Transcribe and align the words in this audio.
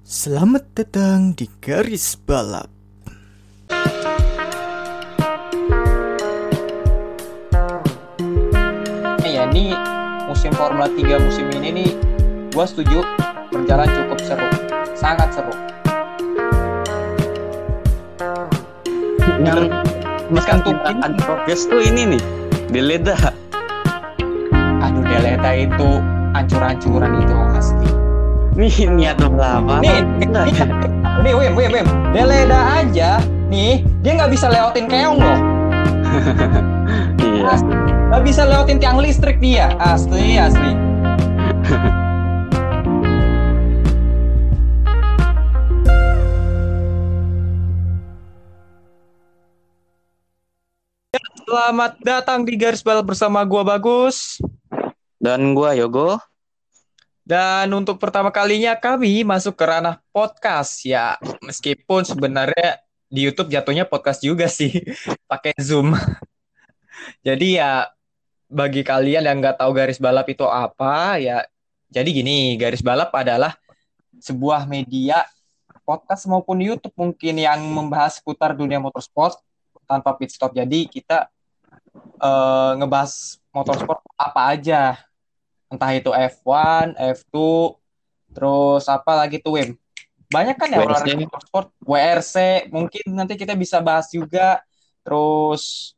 Selamat 0.00 0.64
datang 0.72 1.36
di 1.36 1.44
garis 1.60 2.16
balap. 2.16 2.72
Ya 9.20 9.44
ini 9.52 9.76
musim 10.24 10.52
Formula 10.56 10.88
3 10.88 11.20
musim 11.20 11.52
ini 11.52 11.68
nih 11.68 11.90
gua 12.56 12.64
setuju 12.64 13.04
berjalan 13.52 13.88
cukup 13.92 14.18
seru 14.24 14.48
sangat 14.96 15.28
seru. 15.36 15.54
Yang 19.40 19.72
Bukan 20.30 20.62
tuh, 20.62 20.78
ada 20.86 21.10
progres 21.26 21.66
tuh 21.66 21.82
ini 21.82 22.14
nih 22.14 22.22
Deleda 22.70 23.18
aduh 24.78 25.02
Deleta 25.02 25.50
itu 25.58 25.98
ancur-ancuran 26.38 27.18
itu 27.18 27.36
asli 27.58 27.99
nih 28.58 28.90
niat 28.90 29.18
lama. 29.22 29.78
Nih. 29.78 30.02
Nih 30.18 30.58
nih 31.22 31.34
Wim 31.36 31.52
Wim 31.54 31.70
Wim. 31.70 31.86
Deleda 32.10 32.82
aja 32.82 33.22
nih 33.50 33.82
dia 34.02 34.12
nggak 34.18 34.30
bisa 34.34 34.46
lewatin 34.50 34.86
keong 34.90 35.18
loh. 35.18 35.38
Iya. 37.20 37.54
Nggak 38.10 38.22
bisa 38.26 38.42
lewatin 38.42 38.82
tiang 38.82 38.98
listrik 38.98 39.38
dia. 39.38 39.70
Asli 39.78 40.34
asli. 40.34 40.74
Selamat 51.46 51.98
datang 52.02 52.42
di 52.42 52.58
garis 52.58 52.82
balap 52.82 53.06
bersama 53.06 53.46
gua 53.46 53.62
Bagus. 53.62 54.42
dan 55.20 55.52
gua 55.52 55.76
Yogo 55.76 56.29
Dan 57.24 57.70
untuk 57.76 58.00
pertama 58.00 58.32
kalinya 58.34 58.74
kami 58.74 59.22
masuk 59.22 59.54
ke 59.54 59.64
ranah 59.64 60.00
podcast 60.10 60.82
ya. 60.82 61.20
Meskipun 61.44 62.02
sebenarnya 62.02 62.80
di 63.10 63.26
YouTube 63.26 63.50
jatuhnya 63.50 63.84
podcast 63.86 64.22
juga 64.22 64.46
sih, 64.46 64.82
pakai 65.30 65.54
Zoom. 65.60 65.94
Jadi 67.26 67.60
ya 67.60 67.90
bagi 68.50 68.82
kalian 68.82 69.24
yang 69.26 69.38
nggak 69.38 69.62
tahu 69.62 69.70
garis 69.70 70.02
balap 70.02 70.26
itu 70.26 70.42
apa 70.42 71.22
ya, 71.22 71.46
jadi 71.90 72.06
gini 72.10 72.54
garis 72.58 72.82
balap 72.82 73.14
adalah 73.14 73.54
sebuah 74.18 74.66
media 74.66 75.22
podcast 75.82 76.26
maupun 76.30 76.62
YouTube 76.62 76.94
mungkin 76.94 77.34
yang 77.38 77.62
membahas 77.66 78.22
seputar 78.22 78.54
dunia 78.54 78.78
motorsport 78.78 79.38
tanpa 79.90 80.14
pit 80.14 80.30
stop. 80.30 80.54
Jadi 80.54 80.86
kita 80.86 81.26
eh, 82.22 82.72
ngebahas 82.78 83.42
motorsport 83.50 84.02
apa 84.14 84.40
aja 84.54 84.98
entah 85.70 85.90
itu 85.94 86.10
F1, 86.10 86.98
F2, 86.98 87.34
terus 88.34 88.84
apa 88.90 89.12
lagi 89.24 89.38
tuh 89.38 89.54
Wim? 89.56 89.78
Banyak 90.30 90.56
kan 90.58 90.68
ya 90.70 90.78
olahraga 90.82 91.14
motorsport, 91.14 91.70
WRC, 91.86 92.66
mungkin 92.74 93.14
nanti 93.14 93.38
kita 93.38 93.54
bisa 93.54 93.78
bahas 93.78 94.10
juga. 94.10 94.62
Terus 95.02 95.94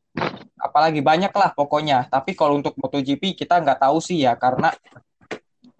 apalagi 0.57 1.01
banyak 1.01 1.33
lah 1.33 1.53
pokoknya. 1.53 2.05
Tapi 2.09 2.37
kalau 2.37 2.57
untuk 2.61 2.77
MotoGP 2.77 3.33
kita 3.33 3.61
nggak 3.61 3.81
tahu 3.81 3.97
sih 4.01 4.25
ya 4.25 4.37
karena 4.37 4.73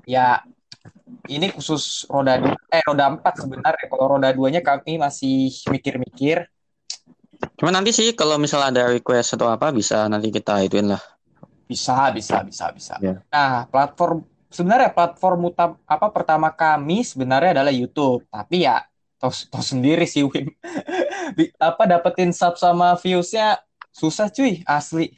ya 0.05 0.41
ini 1.29 1.53
khusus 1.53 2.09
roda 2.09 2.37
dua, 2.41 2.57
eh 2.69 2.81
roda 2.85 3.13
empat 3.13 3.45
sebenarnya. 3.45 3.85
Kalau 3.89 4.05
roda 4.17 4.29
duanya 4.33 4.61
kami 4.65 4.97
masih 4.97 5.53
mikir-mikir. 5.69 6.49
cuma 7.59 7.75
nanti 7.75 7.91
sih 7.91 8.15
kalau 8.15 8.39
misalnya 8.39 8.71
ada 8.71 8.83
request 8.95 9.35
atau 9.35 9.51
apa 9.51 9.75
bisa 9.75 10.07
nanti 10.07 10.31
kita 10.31 10.63
ituin 10.63 10.95
lah 10.95 11.03
Bisa, 11.65 12.11
bisa, 12.11 12.43
bisa, 12.43 12.65
bisa. 12.75 12.95
Ya. 12.99 13.23
Nah, 13.31 13.65
platform 13.71 14.23
sebenarnya 14.51 14.93
platform 14.93 15.49
utam, 15.49 15.69
apa 15.87 16.07
pertama 16.13 16.53
kami 16.53 17.01
sebenarnya 17.01 17.59
adalah 17.59 17.73
YouTube. 17.73 18.23
Tapi 18.29 18.67
ya 18.67 18.85
tahu 19.17 19.63
sendiri 19.63 20.03
sih 20.03 20.27
Wim. 20.27 20.51
Apa 21.57 21.87
dapetin 21.87 22.35
sub 22.35 22.59
sama 22.59 22.99
viewsnya 22.99 23.63
susah 23.93 24.27
cuy, 24.27 24.65
asli. 24.67 25.15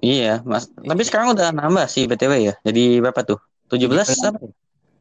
iya 0.00 0.40
mas 0.48 0.68
tapi 0.72 1.04
sekarang 1.04 1.36
udah 1.36 1.52
nambah 1.52 1.84
sih 1.84 2.08
btw 2.08 2.32
ya 2.40 2.54
jadi 2.64 3.04
berapa 3.04 3.20
tuh 3.20 3.36
17 3.68 3.92
apa 4.32 4.40
ya? 4.40 4.52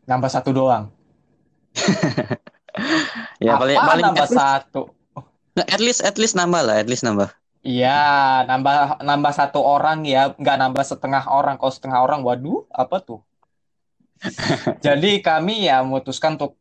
Nambah 0.10 0.30
satu 0.30 0.50
doang. 0.52 0.92
ya 3.46 3.56
paling 3.56 3.78
Apaan 3.78 3.90
paling 3.90 4.06
nambah 4.12 4.28
least, 4.28 4.36
satu? 4.36 4.82
at 5.56 5.82
least 5.82 6.02
at 6.04 6.16
least 6.20 6.36
nambah 6.36 6.62
lah 6.64 6.82
at 6.82 6.88
least 6.90 7.04
nambah 7.08 7.30
Iya, 7.60 8.48
nambah 8.48 9.04
nambah 9.04 9.34
satu 9.36 9.60
orang 9.60 10.08
ya, 10.08 10.32
nggak 10.32 10.58
nambah 10.64 10.86
setengah 10.88 11.28
orang. 11.28 11.60
Kalau 11.60 11.74
setengah 11.76 12.00
orang, 12.00 12.24
waduh, 12.24 12.64
apa 12.72 13.04
tuh? 13.04 13.20
Jadi 14.86 15.20
kami 15.20 15.68
ya 15.68 15.84
memutuskan 15.84 16.40
untuk 16.40 16.60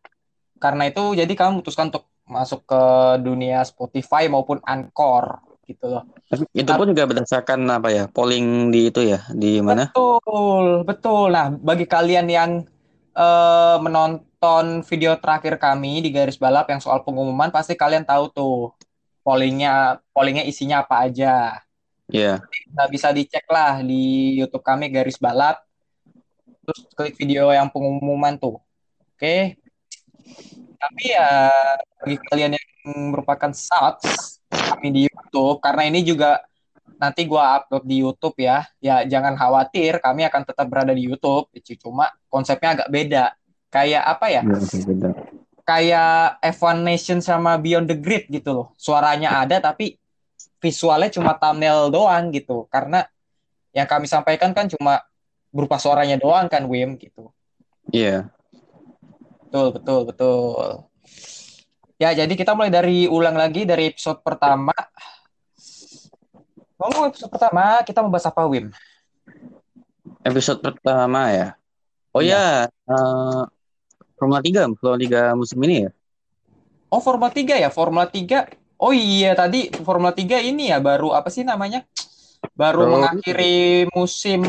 karena 0.59 0.91
itu 0.91 1.15
jadi 1.15 1.31
kami 1.39 1.59
memutuskan 1.59 1.95
untuk 1.95 2.11
masuk 2.27 2.67
ke 2.67 2.83
dunia 3.23 3.63
Spotify 3.63 4.27
maupun 4.27 4.59
Anchor 4.67 5.39
gitu 5.65 5.87
loh. 5.87 6.03
Itu 6.51 6.71
pun 6.75 6.91
juga 6.91 7.07
berdasarkan 7.07 7.63
apa 7.71 7.89
ya 7.95 8.05
polling 8.11 8.75
di 8.75 8.91
itu 8.91 9.01
ya 9.07 9.23
di 9.33 9.63
mana 9.63 9.95
Betul, 9.95 10.83
betul. 10.85 11.27
Nah, 11.33 11.55
bagi 11.55 11.87
kalian 11.87 12.27
yang 12.27 12.51
eh, 13.15 13.77
menonton 13.81 14.83
video 14.85 15.17
terakhir 15.17 15.57
kami 15.63 16.05
di 16.05 16.11
garis 16.11 16.37
balap 16.37 16.69
yang 16.69 16.83
soal 16.83 17.07
pengumuman, 17.07 17.55
pasti 17.55 17.79
kalian 17.79 18.05
tahu 18.05 18.25
tuh 18.35 18.57
pollingnya, 19.29 20.01
pollingnya 20.17 20.49
isinya 20.49 20.81
apa 20.81 21.05
aja. 21.05 21.61
Iya 22.09 22.41
Nah, 22.73 22.89
bisa 22.89 23.13
dicek 23.13 23.45
lah 23.53 23.85
di 23.85 24.33
YouTube 24.41 24.65
kami 24.65 24.89
garis 24.89 25.21
balap. 25.21 25.61
Terus 26.65 26.81
klik 26.97 27.17
video 27.21 27.53
yang 27.53 27.69
pengumuman 27.69 28.41
tuh. 28.41 28.57
Oke. 29.13 29.61
Tapi 30.81 31.03
ya 31.13 31.53
bagi 32.01 32.17
kalian 32.33 32.57
yang 32.57 32.67
merupakan 33.13 33.53
subs 33.53 34.41
kami 34.49 34.89
di 34.95 35.01
YouTube 35.09 35.61
karena 35.61 35.85
ini 35.89 36.01
juga 36.05 36.41
nanti 36.97 37.29
gua 37.29 37.61
upload 37.61 37.85
di 37.85 37.97
YouTube 38.01 38.37
ya. 38.41 38.65
Ya 38.81 39.05
jangan 39.05 39.37
khawatir, 39.37 40.01
kami 40.01 40.25
akan 40.25 40.43
tetap 40.49 40.65
berada 40.73 40.93
di 40.97 41.05
YouTube. 41.05 41.53
Cuma 41.81 42.09
konsepnya 42.33 42.81
agak 42.81 42.89
beda. 42.89 43.25
Kayak 43.69 44.05
apa 44.09 44.27
ya? 44.33 44.41
Iya, 44.45 44.85
beda. 44.89 45.09
Kayak 45.69 46.41
F1 46.41 46.81
Nation 46.81 47.19
sama 47.21 47.61
Beyond 47.61 47.93
the 47.93 47.97
Grid 48.01 48.25
gitu 48.33 48.57
loh. 48.57 48.69
Suaranya 48.81 49.45
ada 49.45 49.61
tapi 49.61 50.01
visualnya 50.65 51.13
cuma 51.13 51.37
thumbnail 51.37 51.93
doang 51.93 52.33
gitu. 52.33 52.65
Karena 52.73 53.05
yang 53.77 53.85
kami 53.85 54.09
sampaikan 54.09 54.57
kan 54.57 54.65
cuma 54.73 55.05
berupa 55.53 55.77
suaranya 55.77 56.17
doang 56.17 56.49
kan 56.49 56.65
Wim 56.65 56.97
gitu. 56.97 57.29
iya 57.93 58.33
Betul, 59.49 59.77
betul, 59.81 60.01
betul. 60.09 60.85
Ya, 61.97 62.13
jadi 62.13 62.29
kita 62.37 62.53
mulai 62.53 62.69
dari 62.69 63.09
ulang 63.09 63.33
lagi 63.33 63.65
dari 63.65 63.89
episode 63.89 64.21
pertama. 64.21 64.77
Ngomong 66.77 67.09
episode 67.09 67.33
pertama, 67.33 67.81
kita 67.81 68.05
membahas 68.05 68.29
apa, 68.29 68.45
Wim? 68.45 68.69
episode 70.29 70.61
pertama 70.63 71.31
ya 71.31 71.49
oh 72.15 72.23
ya 72.23 72.67
eh, 72.69 73.43
Formula 74.19 74.43
3 74.43 74.67
Formula 74.77 74.99
3 74.99 75.33
musim 75.39 75.59
ini 75.65 75.87
ya 75.87 75.91
Oh, 76.89 77.05
Formula 77.05 77.29
3 77.29 77.61
ya? 77.61 77.69
Formula 77.69 78.09
3. 78.09 78.49
Oh 78.81 78.97
iya, 78.97 79.37
tadi 79.37 79.69
Formula 79.85 80.09
3 80.17 80.41
ini 80.41 80.73
ya 80.73 80.81
baru 80.81 81.13
apa 81.13 81.29
sih 81.29 81.45
namanya? 81.45 81.85
Baru 82.57 82.89
Baru- 82.89 82.93
mengakhiri 82.97 83.85
musim 83.93 84.41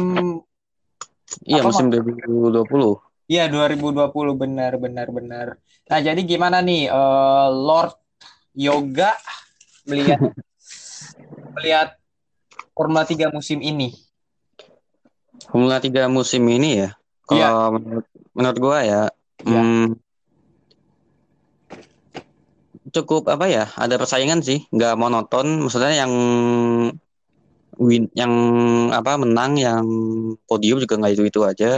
iya 1.43 1.59
Apa, 1.59 1.67
musim 1.67 1.91
2020 1.91 2.95
Iya 3.27 3.45
2020 3.51 4.39
benar 4.39 4.79
benar 4.79 5.07
benar. 5.11 5.47
Nah 5.91 5.99
jadi 5.99 6.21
gimana 6.23 6.63
nih 6.63 6.87
eh, 6.87 7.47
Lord 7.51 7.93
Yoga 8.55 9.11
melihat 9.83 10.17
melihat 11.59 11.99
Formula 12.71 13.03
3 13.03 13.27
musim 13.35 13.59
ini? 13.59 13.91
Formula 15.51 15.83
3 15.83 16.07
musim 16.07 16.41
ini 16.47 16.87
ya 16.87 16.89
kalau 17.27 17.75
menurut 17.77 18.07
menurut 18.31 18.57
gua 18.63 18.79
ya 18.87 19.01
Iya. 19.45 19.61
hmm, 19.61 19.85
cukup 22.89 23.29
apa 23.29 23.45
ya 23.45 23.69
ada 23.77 23.95
persaingan 24.01 24.41
sih 24.41 24.65
nggak 24.73 24.97
monoton 24.97 25.61
maksudnya 25.63 25.93
yang 25.93 26.11
win 27.79 28.11
yang 28.17 28.33
apa 28.91 29.15
menang 29.15 29.55
yang 29.55 29.85
podium 30.49 30.81
juga 30.83 30.99
nggak 30.99 31.13
itu 31.15 31.23
itu 31.29 31.41
aja 31.45 31.71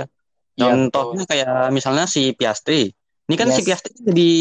Iya, 0.59 0.67
contohnya 0.67 1.23
kayak 1.25 1.71
misalnya 1.71 2.05
si 2.09 2.35
Piastri 2.35 2.91
ini 3.29 3.35
kan 3.39 3.47
si 3.53 3.61
Yes. 3.63 3.67
Piastri 3.67 3.91
jadi 4.03 4.31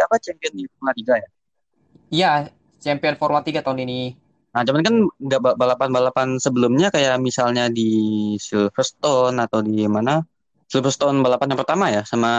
apa 0.00 0.16
champion 0.22 0.52
di 0.56 0.64
Formula 0.70 0.92
3 0.96 1.14
ya 1.20 1.28
Iya, 2.10 2.30
champion 2.82 3.14
Formula 3.14 3.38
3 3.44 3.62
tahun 3.62 3.86
ini. 3.86 4.18
Nah, 4.50 4.66
cuman 4.66 4.82
kan 4.82 4.94
nggak 5.22 5.40
ba- 5.46 5.54
balapan-balapan 5.54 6.42
sebelumnya 6.42 6.90
kayak 6.90 7.22
misalnya 7.22 7.70
di 7.70 8.34
Silverstone 8.34 9.38
atau 9.38 9.62
di 9.62 9.86
mana? 9.86 10.26
Silverstone 10.70 11.18
balapan 11.18 11.50
yang 11.50 11.60
pertama 11.60 11.90
ya 11.90 12.06
sama 12.06 12.32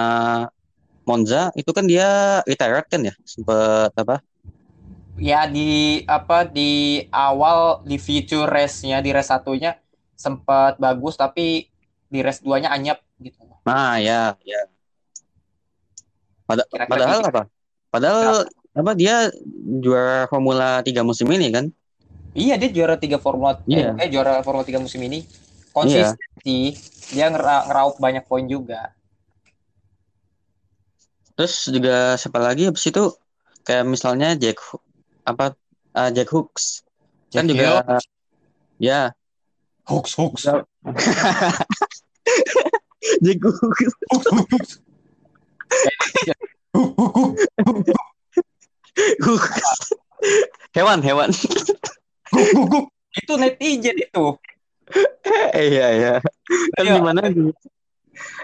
Monza 1.03 1.51
itu 1.59 1.67
kan 1.75 1.83
dia 1.83 2.39
retired 2.47 2.87
kan 2.87 3.03
ya 3.03 3.13
sempet 3.27 3.91
apa? 3.91 4.23
Ya 5.19 5.43
di 5.45 6.01
apa 6.07 6.47
di 6.47 7.03
awal 7.11 7.83
di 7.83 7.99
feature 7.99 8.47
race-nya 8.47 9.03
di 9.03 9.11
race 9.11 9.27
satunya 9.27 9.75
sempat 10.15 10.79
bagus 10.79 11.19
tapi 11.19 11.67
di 12.07 12.19
race 12.23 12.39
2-nya 12.39 12.71
anyep 12.71 13.03
gitu. 13.19 13.43
Nah 13.67 13.99
ya 13.99 14.39
ya 14.47 14.61
Pada, 16.47 16.63
Kira-kira 16.67 16.87
padahal 16.87 17.19
gitu. 17.19 17.29
apa? 17.31 17.41
Padahal 17.91 18.35
apa 18.71 18.91
dia 18.95 19.15
juara 19.83 20.27
Formula 20.31 20.79
3 20.79 21.03
musim 21.03 21.27
ini 21.31 21.51
kan? 21.51 21.65
Iya 22.31 22.55
dia 22.55 22.69
juara 22.71 22.95
tiga 22.95 23.19
Formula 23.19 23.59
eh, 23.67 23.91
eh, 23.99 24.07
juara 24.07 24.39
Formula 24.43 24.63
3 24.63 24.79
musim 24.79 25.03
ini. 25.03 25.27
Konsisten 25.71 26.29
sih. 26.43 26.75
Dia 27.15 27.31
ngera- 27.31 27.67
ngeraup 27.67 27.95
banyak 27.99 28.23
poin 28.27 28.47
juga. 28.47 28.91
Terus 31.35 31.67
juga 31.71 32.19
siapa 32.19 32.39
lagi 32.39 32.67
habis 32.67 32.83
itu? 32.85 33.11
Kayak 33.63 33.85
misalnya 33.87 34.35
Jack 34.35 34.59
apa 35.23 35.55
ah, 35.95 36.09
Jack 36.11 36.29
Hooks. 36.29 36.83
Kan 37.31 37.47
Jack 37.47 37.55
juga 37.55 37.63
ya. 38.81 39.15
Hooks 39.87 40.13
hooks. 40.17 40.43
Jack 43.23 43.39
Hooks. 43.41 43.91
Hooks. 49.23 49.51
Hewan 50.75 50.99
hewan. 51.01 51.29
Itu 53.11 53.33
netizen 53.35 53.97
itu. 53.97 54.25
Iya 55.53 55.87
iya 55.91 56.13
kan 56.73 56.83
Iya. 56.83 56.95
di 56.95 57.01
mana 57.01 57.21
di, 57.27 57.43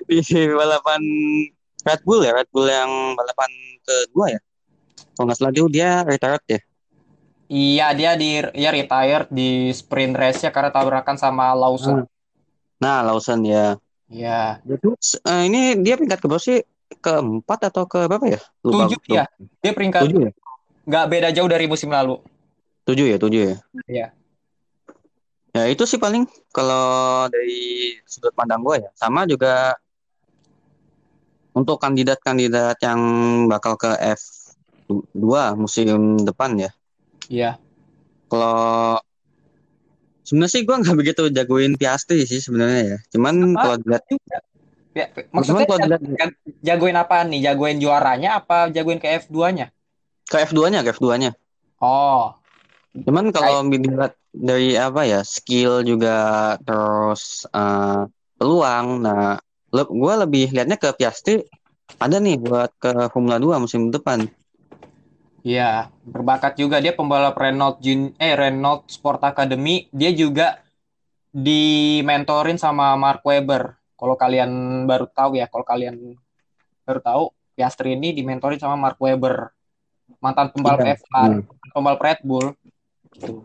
di 0.08 0.20
balapan 0.50 1.02
Red 1.84 2.02
Bull 2.04 2.22
ya 2.22 2.32
Red 2.34 2.50
Bull 2.50 2.68
yang 2.68 2.92
balapan 3.14 3.52
kedua 3.82 4.26
ya 4.32 4.40
kalau 5.14 5.26
nggak 5.28 5.38
salah 5.38 5.52
dia 5.52 5.66
dia 5.68 5.92
retired 6.04 6.46
ya 6.48 6.60
Iya 7.48 7.88
dia 7.96 8.12
di 8.14 8.30
ya 8.54 8.70
retired 8.70 9.32
di 9.32 9.72
sprint 9.72 10.20
race-nya 10.20 10.52
karena 10.52 10.68
tabrakan 10.68 11.16
sama 11.16 11.56
Lawson. 11.56 12.04
nah 12.78 13.00
Lawson 13.02 13.40
ya 13.42 13.80
Iya. 14.08 14.60
Eh, 14.64 15.42
ini 15.48 15.80
dia 15.80 15.96
peringkat 15.96 16.20
ke 16.20 16.28
berapa 16.28 16.40
sih 16.40 16.60
keempat 17.00 17.72
atau 17.72 17.84
ke 17.84 18.04
berapa 18.04 18.24
ya 18.28 18.40
lupa 18.64 18.88
Tujuh 18.88 19.00
ya. 19.08 19.24
Dia 19.60 19.72
peringkat 19.72 20.02
tujuh 20.08 20.22
ya 20.28 20.32
nggak 20.88 21.06
beda 21.08 21.30
jauh 21.32 21.48
dari 21.48 21.68
musim 21.68 21.92
lalu. 21.92 22.16
tujuh 22.84 23.04
ya 23.12 23.18
tujuh 23.20 23.42
ya 23.44 23.56
Iya. 23.88 24.08
Ya 25.58 25.66
itu 25.66 25.90
sih 25.90 25.98
paling 25.98 26.30
kalau 26.54 27.26
dari 27.34 27.98
sudut 28.06 28.30
pandang 28.38 28.62
gue 28.62 28.86
ya. 28.86 28.90
Sama 28.94 29.26
juga 29.26 29.74
untuk 31.58 31.82
kandidat-kandidat 31.82 32.78
yang 32.86 33.02
bakal 33.50 33.74
ke 33.74 33.90
F2 33.98 35.26
musim 35.58 36.22
depan 36.22 36.62
ya. 36.62 36.72
Iya. 37.26 37.52
Kalau 38.30 39.02
sebenarnya 40.22 40.54
sih 40.54 40.62
gue 40.62 40.76
nggak 40.78 40.98
begitu 41.02 41.22
jagoin 41.34 41.74
Piastri 41.74 42.30
sih 42.30 42.38
sebenarnya 42.38 42.82
ya. 42.86 42.98
Cuman 43.10 43.58
Apa? 43.58 43.62
kalau 43.66 43.78
dilihat. 43.82 44.06
Ya, 44.94 45.10
maksudnya 45.34 45.66
kalau 45.66 45.82
dilihat 45.82 46.34
jagoin, 46.62 46.98
apaan 46.98 47.34
nih? 47.34 47.50
Jagoin 47.50 47.82
juaranya 47.82 48.38
apa 48.38 48.70
jagoin 48.70 49.02
ke 49.02 49.10
F2-nya? 49.26 49.74
ke 50.28 50.44
F2-nya, 50.44 50.84
ke 50.84 50.92
F2-nya. 50.92 51.32
Oh, 51.80 52.36
Cuman 52.96 53.30
kalau 53.36 53.62
dilihat 53.68 54.16
dari 54.32 54.78
apa 54.78 55.02
ya 55.06 55.22
skill 55.26 55.84
juga 55.84 56.16
terus 56.64 57.46
eh, 57.52 58.08
peluang. 58.38 58.88
Nah, 59.04 59.38
gue 59.74 60.14
lebih 60.24 60.54
liatnya 60.56 60.78
ke 60.80 60.90
Piastri 60.98 61.44
ada 61.98 62.18
nih 62.20 62.36
buat 62.40 62.72
ke 62.78 62.92
Formula 63.14 63.38
2 63.40 63.64
musim 63.64 63.90
depan. 63.90 64.28
iya, 65.48 65.88
berbakat 66.04 66.60
juga 66.60 66.84
dia 66.84 66.92
pembalap 66.92 67.40
Renault 67.40 67.80
Jun 67.80 68.12
eh 68.20 68.36
Renault 68.36 68.84
Sport 68.92 69.24
Academy. 69.24 69.88
Dia 69.96 70.12
juga 70.12 70.60
dimentorin 71.32 72.58
sama 72.60 72.94
Mark 73.00 73.24
Webber. 73.24 73.78
Kalau 73.98 74.16
kalian 74.20 74.84
baru 74.86 75.08
tahu 75.10 75.40
ya, 75.40 75.48
kalau 75.50 75.66
kalian 75.66 75.96
baru 76.86 77.00
tahu, 77.02 77.24
Piastri 77.58 77.98
ini 77.98 78.14
dimentorin 78.14 78.62
sama 78.62 78.78
Mark 78.78 79.00
Webber, 79.02 79.50
mantan 80.22 80.54
pembalap 80.54 80.86
Iya. 80.86 80.94
F1, 81.02 81.42
pembalap 81.74 82.02
Red 82.04 82.20
Bull. 82.22 82.54
Gitu. 83.18 83.42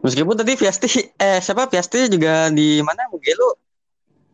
Meskipun 0.00 0.36
tadi 0.36 0.52
Piastri 0.54 0.88
eh 1.14 1.38
siapa 1.38 1.64
Piastri 1.64 2.08
juga 2.08 2.48
di 2.48 2.80
mana 2.80 3.08
Mugello 3.08 3.56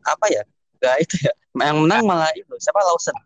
apa 0.03 0.27
ya? 0.27 0.43
Gak 0.79 0.97
itu 1.03 1.15
ya. 1.21 1.33
Yang 1.53 1.77
menang 1.83 2.03
malah 2.07 2.31
itu 2.33 2.55
siapa 2.57 2.79
Lawson. 2.81 3.17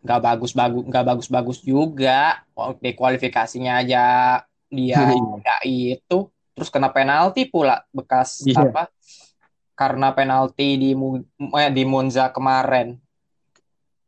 nggak 0.00 0.16
bagus 0.16 0.56
bagus 0.56 0.82
nggak 0.88 1.04
bagus 1.04 1.28
bagus 1.28 1.58
juga 1.60 2.40
di 2.80 2.96
kualifikasinya 2.96 3.84
aja 3.84 4.04
dia 4.66 4.96
Iya. 5.12 5.12
nggak 5.12 5.60
itu 5.68 6.18
terus 6.56 6.72
kena 6.72 6.88
penalti 6.88 7.44
pula 7.44 7.84
bekas 7.92 8.40
Iya. 8.40 8.64
apa 8.64 8.88
karena 9.76 10.08
penalti 10.12 10.80
di 10.80 10.96
eh, 11.52 11.68
di 11.68 11.84
Monza 11.84 12.32
kemarin 12.32 12.96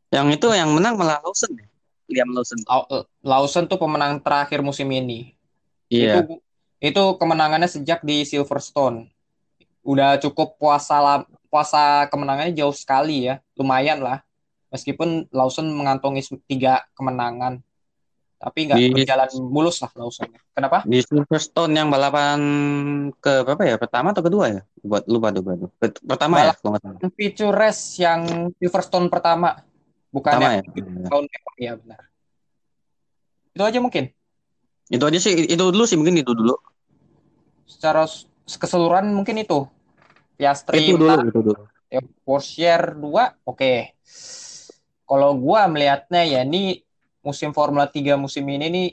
Yang 0.09 0.41
itu 0.41 0.47
yang 0.49 0.73
menang 0.73 0.97
malah 0.97 1.21
Lawson 1.21 1.53
ya. 1.57 1.65
Liam 2.09 2.33
Lawson. 2.33 2.57
Lawson 3.21 3.69
tuh 3.69 3.77
pemenang 3.77 4.17
terakhir 4.17 4.65
musim 4.65 4.89
ini 4.89 5.37
Iya. 5.93 6.25
itu 6.25 6.41
itu 6.83 7.03
kemenangannya 7.21 7.69
sejak 7.69 8.01
di 8.01 8.25
Silverstone 8.25 9.13
udah 9.85 10.17
cukup 10.17 10.57
puasa 10.57 11.21
puasa 11.47 12.09
kemenangannya 12.09 12.57
jauh 12.57 12.73
sekali 12.73 13.29
ya 13.29 13.37
lumayan 13.53 14.01
lah 14.01 14.25
meskipun 14.73 15.29
Lawson 15.29 15.69
mengantongi 15.69 16.25
tiga 16.49 16.81
kemenangan 16.97 17.61
tapi 18.41 18.67
nggak 18.67 18.79
berjalan 18.91 19.29
mulus 19.47 19.79
lah 19.79 19.91
Lawson 19.95 20.27
kenapa 20.51 20.83
Di 20.83 20.99
Silverstone 20.99 21.79
yang 21.79 21.87
balapan 21.87 22.39
ke 23.23 23.47
berapa 23.47 23.63
ya? 23.63 23.75
Pertama 23.79 24.11
atau 24.11 24.19
kedua 24.19 24.51
ya? 24.51 24.61
Buat 24.83 25.07
lupa 25.07 25.31
tuh 25.31 25.39
baru. 25.39 25.65
Pertama 25.79 26.43
ya, 26.43 26.51
kalau 26.59 26.75
nggak 26.75 26.83
salah. 26.83 27.11
feature 27.15 27.55
race 27.55 28.03
yang 28.03 28.51
Silverstone 28.59 29.07
pertama 29.07 29.63
bukan 30.11 30.31
Pertama 30.35 30.59
yang 30.59 30.65
ya. 30.75 31.07
tahun 31.07 31.25
ya 31.55 31.73
benar 31.79 32.01
itu 33.53 33.63
aja 33.63 33.79
mungkin 33.81 34.09
Itu 34.93 35.09
aja 35.09 35.17
sih, 35.17 35.33
itu 35.49 35.63
dulu 35.73 35.89
sih 35.89 35.97
mungkin 35.97 36.21
itu 36.21 36.37
dulu. 36.37 36.53
secara 37.65 38.05
keseluruhan 38.45 39.09
mungkin 39.09 39.41
itu. 39.41 39.65
Piastri 40.37 40.93
Itu 40.93 41.01
dulu, 41.01 41.17
itu 41.25 41.39
dulu. 41.41 41.61
ya, 41.89 42.01
Porsche 42.21 42.69
2 43.01 43.49
oke. 43.49 43.73
Kalau 45.09 45.29
gua 45.41 45.65
melihatnya 45.65 46.21
ya 46.21 46.45
ini 46.45 46.85
musim 47.25 47.49
Formula 47.49 47.89
3 47.89 48.13
musim 48.21 48.45
ini 48.45 48.69
nih 48.69 48.87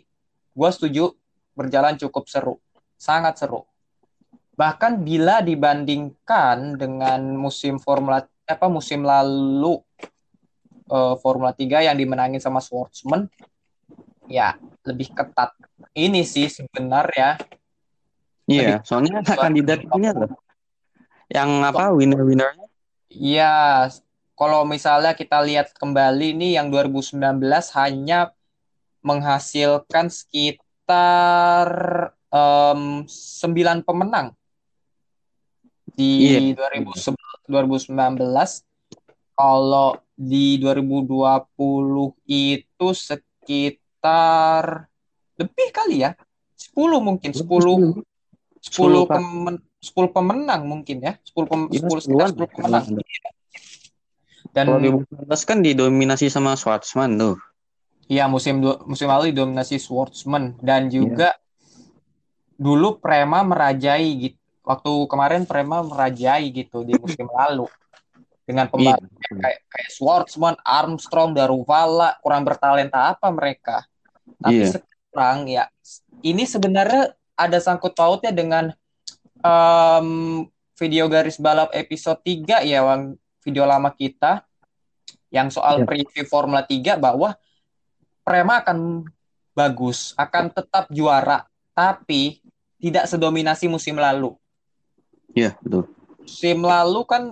gua 0.56 0.72
setuju 0.72 1.12
berjalan 1.52 2.00
cukup 2.00 2.24
seru. 2.32 2.56
Sangat 2.96 3.36
seru. 3.36 3.68
Bahkan 4.56 5.04
bila 5.04 5.44
dibandingkan 5.44 6.80
dengan 6.80 7.20
musim 7.36 7.76
Formula 7.76 8.24
apa 8.48 8.66
musim 8.72 9.04
lalu 9.04 9.76
eh, 10.88 11.14
Formula 11.20 11.52
3 11.52 11.92
yang 11.92 11.96
dimenangin 12.00 12.40
sama 12.40 12.64
Schwartzman 12.64 13.28
ya 14.30 14.54
lebih 14.86 15.10
ketat 15.10 15.50
ini 15.98 16.22
sih 16.22 16.46
sebenarnya 16.46 17.36
Iya, 18.50 18.82
soalnya 18.82 19.22
kandidat 19.46 19.86
ini 19.94 20.10
loh. 20.10 20.34
Yang 21.30 21.50
apa 21.70 21.94
winner-winnernya? 21.94 22.66
Iya, 23.10 23.86
kalau 24.34 24.66
misalnya 24.66 25.14
kita 25.14 25.38
lihat 25.46 25.70
kembali 25.78 26.34
nih 26.34 26.58
yang 26.58 26.66
2019 26.74 27.38
hanya 27.78 28.34
menghasilkan 29.06 30.10
sekitar 30.10 31.70
em, 32.34 33.06
9 33.06 33.86
pemenang 33.86 34.34
di 35.94 36.50
2019. 37.46 38.66
Kalau 39.38 39.96
di 40.18 40.58
2020 40.58 42.12
itu 42.28 42.88
sekitar 42.92 43.79
lebih 45.40 45.68
kali 45.72 46.04
ya. 46.04 46.12
10 46.76 47.00
mungkin, 47.00 47.30
10 47.32 48.04
10 48.60 49.08
Pak. 49.08 49.16
kemen, 49.16 49.56
10 49.80 50.12
pemenang 50.12 50.62
mungkin 50.68 50.96
ya. 51.00 51.12
10 51.32 51.48
pem, 51.48 51.60
Iya, 51.72 51.88
10 51.88 52.04
sekitar 52.04 52.28
10 52.36 52.48
pemenang. 52.52 52.84
Dan 54.50 54.64
Kalau 54.66 54.78
2019 54.82 55.48
kan 55.48 55.58
didominasi 55.64 56.26
sama 56.28 56.58
Schwartzman 56.58 57.16
tuh. 57.16 57.36
Iya 58.10 58.26
musim 58.26 58.58
musim 58.90 59.06
lalu 59.06 59.30
didominasi 59.30 59.78
Schwartzman 59.78 60.58
dan 60.58 60.90
juga 60.90 61.38
dulu 62.58 62.98
Prema 62.98 63.46
merajai 63.46 64.08
gitu. 64.18 64.38
Waktu 64.66 64.92
kemarin 65.06 65.46
Prema 65.46 65.86
merajai 65.86 66.50
gitu 66.50 66.82
di 66.82 66.98
musim 66.98 67.30
lalu 67.38 67.70
dengan 68.50 68.66
Iya. 68.66 68.72
pembalap 68.98 69.00
kayak 69.22 69.60
kayak 69.70 69.90
Schwartzman, 69.90 70.56
Armstrong, 70.60 71.30
Daruvala 71.32 72.18
kurang 72.18 72.42
bertalenta 72.42 73.14
apa 73.14 73.30
mereka. 73.30 73.86
Tapi 74.36 74.66
Iya. 74.66 74.74
sekarang 74.74 75.38
ya 75.46 75.64
ini 76.20 76.42
sebenarnya 76.42 77.14
ada 77.38 77.58
sangkut 77.62 77.94
pautnya 77.94 78.34
dengan 78.34 78.74
em, 79.40 80.08
video 80.74 81.06
garis 81.06 81.38
balap 81.38 81.70
episode 81.72 82.20
3 82.20 82.60
ya 82.60 82.82
Wang 82.82 83.14
video 83.40 83.64
lama 83.64 83.88
kita 83.88 84.44
yang 85.30 85.48
soal 85.48 85.80
Iya. 85.80 85.86
preview 85.86 86.24
Formula 86.26 86.60
3 86.60 86.98
bahwa 86.98 87.38
Prema 88.20 88.60
akan 88.60 89.08
bagus, 89.50 90.12
akan 90.14 90.52
tetap 90.52 90.86
juara, 90.88 91.48
tapi 91.72 92.38
tidak 92.76 93.04
sedominasi 93.04 93.66
musim 93.66 93.96
lalu. 93.96 94.36
Iya, 95.32 95.56
betul. 95.58 95.88
Musim 96.20 96.58
lalu 96.60 97.00
kan 97.08 97.22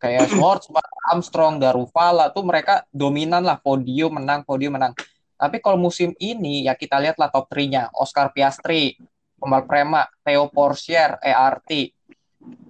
kayak 0.00 0.26
Schwartzman, 0.32 0.82
Armstrong, 1.12 1.60
Daruvala 1.60 2.32
tuh 2.32 2.42
mereka 2.42 2.88
dominan 2.90 3.44
lah 3.44 3.60
podium 3.60 4.16
menang, 4.16 4.42
podium 4.42 4.80
menang. 4.80 4.96
Tapi 5.36 5.60
kalau 5.60 5.76
musim 5.76 6.16
ini 6.20 6.64
ya 6.64 6.76
kita 6.76 7.00
lihat 7.00 7.16
lah 7.20 7.28
top 7.28 7.48
3-nya. 7.52 7.92
Oscar 7.96 8.32
Piastri, 8.32 8.96
pembalap 9.40 9.68
Prema, 9.68 10.02
Theo 10.24 10.48
Porcher, 10.52 11.16
ERT. 11.20 11.92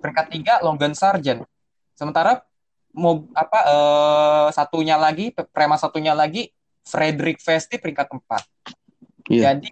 Peringkat 0.02 0.26
tiga 0.30 0.54
Logan 0.62 0.94
Sargent. 0.94 1.46
Sementara 1.94 2.42
mau 2.90 3.22
apa 3.34 3.60
eh, 3.70 4.48
satunya 4.50 4.98
lagi 4.98 5.30
Prema 5.30 5.78
satunya 5.78 6.10
lagi 6.10 6.50
Frederick 6.86 7.38
Vesti 7.42 7.78
peringkat 7.78 8.06
empat. 8.10 8.42
Iya. 9.30 9.54
Jadi 9.54 9.70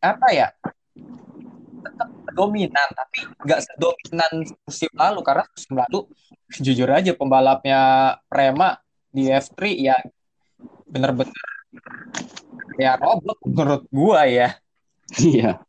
apa 0.00 0.28
ya? 0.32 0.48
Tetap 1.84 2.17
dominan 2.38 2.88
tapi 2.94 3.26
nggak 3.42 3.60
sedominan 3.66 4.32
musim 4.62 4.90
lalu 4.94 5.20
karena 5.26 5.44
musim 5.50 5.74
lalu 5.74 5.98
jujur 6.62 6.88
aja 6.94 7.12
pembalapnya 7.18 7.80
Prema 8.30 8.78
di 9.10 9.26
F3 9.26 9.58
ya 9.74 9.96
bener-bener 10.86 11.46
ya 12.78 12.94
robot 12.94 13.38
menurut 13.42 13.82
gua 13.90 14.22
ya 14.30 14.54
Iya. 15.16 15.64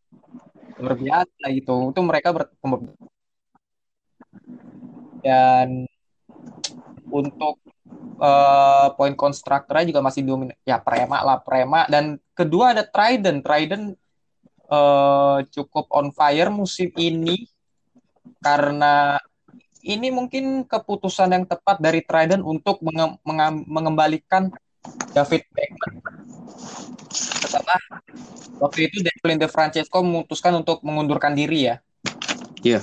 luar 0.80 0.96
biasa 0.96 1.44
gitu 1.52 1.92
itu 1.92 2.02
mereka 2.04 2.32
ber 2.32 2.48
dan 5.20 5.84
untuk 7.12 7.60
eh, 8.20 8.88
poin 8.96 9.14
konstruktornya 9.16 9.92
juga 9.92 10.02
masih 10.04 10.24
dominan 10.24 10.56
ya 10.64 10.80
Prema 10.80 11.20
lah 11.20 11.44
Prema 11.44 11.84
dan 11.92 12.16
kedua 12.32 12.72
ada 12.72 12.88
Trident 12.88 13.44
Trident 13.44 13.86
eh, 14.70 15.38
cukup 15.50 15.90
on 15.92 16.14
fire 16.14 16.54
musim 16.54 16.94
ini 16.96 17.50
karena 18.40 19.20
ini 19.84 20.12
mungkin 20.12 20.68
keputusan 20.68 21.32
yang 21.32 21.46
tepat 21.48 21.80
dari 21.80 22.04
Trident 22.04 22.44
untuk 22.44 22.84
menge- 22.84 23.20
menga- 23.24 23.66
mengembalikan 23.68 24.52
David 25.12 25.44
Beckman 25.52 26.04
setelah 27.10 27.82
waktu 28.62 28.92
itu 28.92 29.02
Devlin 29.02 29.40
De 29.42 29.50
Francesco 29.50 30.04
memutuskan 30.06 30.54
untuk 30.62 30.84
mengundurkan 30.86 31.34
diri 31.34 31.74
ya. 31.74 31.76
Iya. 32.62 32.80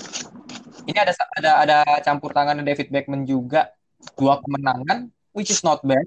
Ini 0.87 0.99
ada 1.02 1.12
ada 1.37 1.50
ada 1.62 1.78
campur 2.02 2.33
tangan 2.33 2.62
David 2.62 2.90
Beckman 2.90 3.23
juga 3.28 3.71
dua 4.16 4.40
kemenangan 4.43 5.11
which 5.37 5.52
is 5.52 5.62
not 5.62 5.85
bad. 5.85 6.05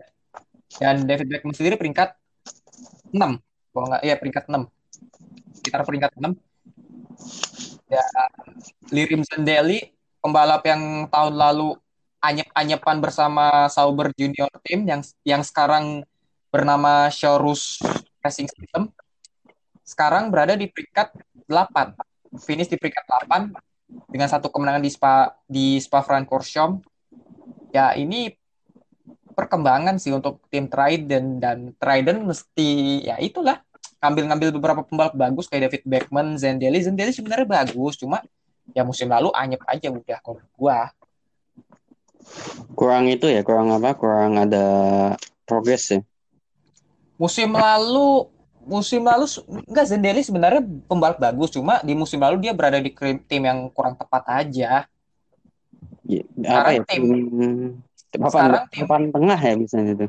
Dan 0.77 1.09
David 1.09 1.29
Beckman 1.29 1.53
sendiri 1.57 1.77
peringkat 1.77 2.13
6. 3.09 3.41
Kalau 3.73 3.85
nggak 3.89 4.03
ya 4.05 4.15
peringkat 4.17 4.45
6. 4.49 4.69
Sekitar 5.69 5.85
peringkat 5.85 6.17
6. 6.17 6.33
Ya 7.93 8.01
Lirim 8.89 9.21
Zendeli 9.21 9.93
pembalap 10.17 10.65
yang 10.65 11.05
tahun 11.13 11.37
lalu 11.37 11.77
anyep-anyepan 12.25 12.97
bersama 12.97 13.69
Sauber 13.69 14.09
Junior 14.17 14.49
Team 14.65 14.89
yang 14.89 15.05
yang 15.21 15.45
sekarang 15.45 16.01
bernama 16.49 17.13
Shorus 17.13 17.77
Racing 18.25 18.49
System 18.49 18.89
sekarang 19.85 20.33
berada 20.33 20.57
di 20.57 20.65
peringkat 20.65 21.13
8 21.45 22.41
finish 22.41 22.73
di 22.73 22.81
peringkat 22.81 23.05
8 23.29 24.09
dengan 24.09 24.25
satu 24.25 24.49
kemenangan 24.49 24.81
di 24.81 24.89
Spa 24.89 25.37
di 25.45 25.77
Spa 25.77 26.01
Francorchamps 26.01 26.81
ya 27.69 27.93
ini 27.93 28.33
perkembangan 29.37 30.01
sih 30.01 30.17
untuk 30.17 30.41
tim 30.49 30.65
Trident 30.65 31.37
dan 31.37 31.77
Trident 31.77 32.25
mesti 32.25 33.05
ya 33.05 33.21
itulah 33.21 33.61
ngambil-ngambil 33.99 34.49
beberapa 34.55 34.81
pembalap 34.83 35.13
bagus 35.15 35.45
kayak 35.51 35.69
David 35.69 35.83
Beckman, 35.83 36.39
Zendeli 36.39 36.79
Zendeli 36.79 37.11
sebenarnya 37.11 37.47
bagus 37.47 37.99
cuma 37.99 38.23
ya 38.71 38.83
musim 38.87 39.11
lalu 39.11 39.29
anyep 39.35 39.59
aja 39.67 39.91
udah 39.91 40.19
kalau 40.23 40.39
gua 40.55 40.91
Kurang 42.77 43.09
itu 43.09 43.25
ya, 43.25 43.41
kurang 43.41 43.73
apa? 43.73 43.95
Kurang 43.97 44.37
ada 44.37 44.65
progres 45.47 45.89
ya. 45.89 45.99
musim 47.19 47.51
lalu 47.51 48.31
musim 48.63 49.03
lalu 49.03 49.27
enggak 49.67 49.91
Zendeli 49.91 50.23
sebenarnya 50.23 50.63
pembalap 50.87 51.19
bagus 51.19 51.51
cuma 51.51 51.83
di 51.83 51.91
musim 51.91 52.21
lalu 52.21 52.47
dia 52.47 52.55
berada 52.55 52.79
di 52.79 52.95
tim 53.27 53.43
yang 53.43 53.67
kurang 53.75 53.99
tepat 53.99 54.23
aja 54.29 54.87
Ya, 56.09 56.23
apa 56.63 56.73
ya? 56.73 56.83
tim- 56.87 57.77
Tim, 58.09 58.21
papan, 58.25 58.31
sekarang 58.33 58.63
tim- 58.73 58.81
papan 58.87 59.01
tengah 59.13 59.39
ya 59.39 59.53
misalnya 59.53 59.91
itu. 59.93 60.07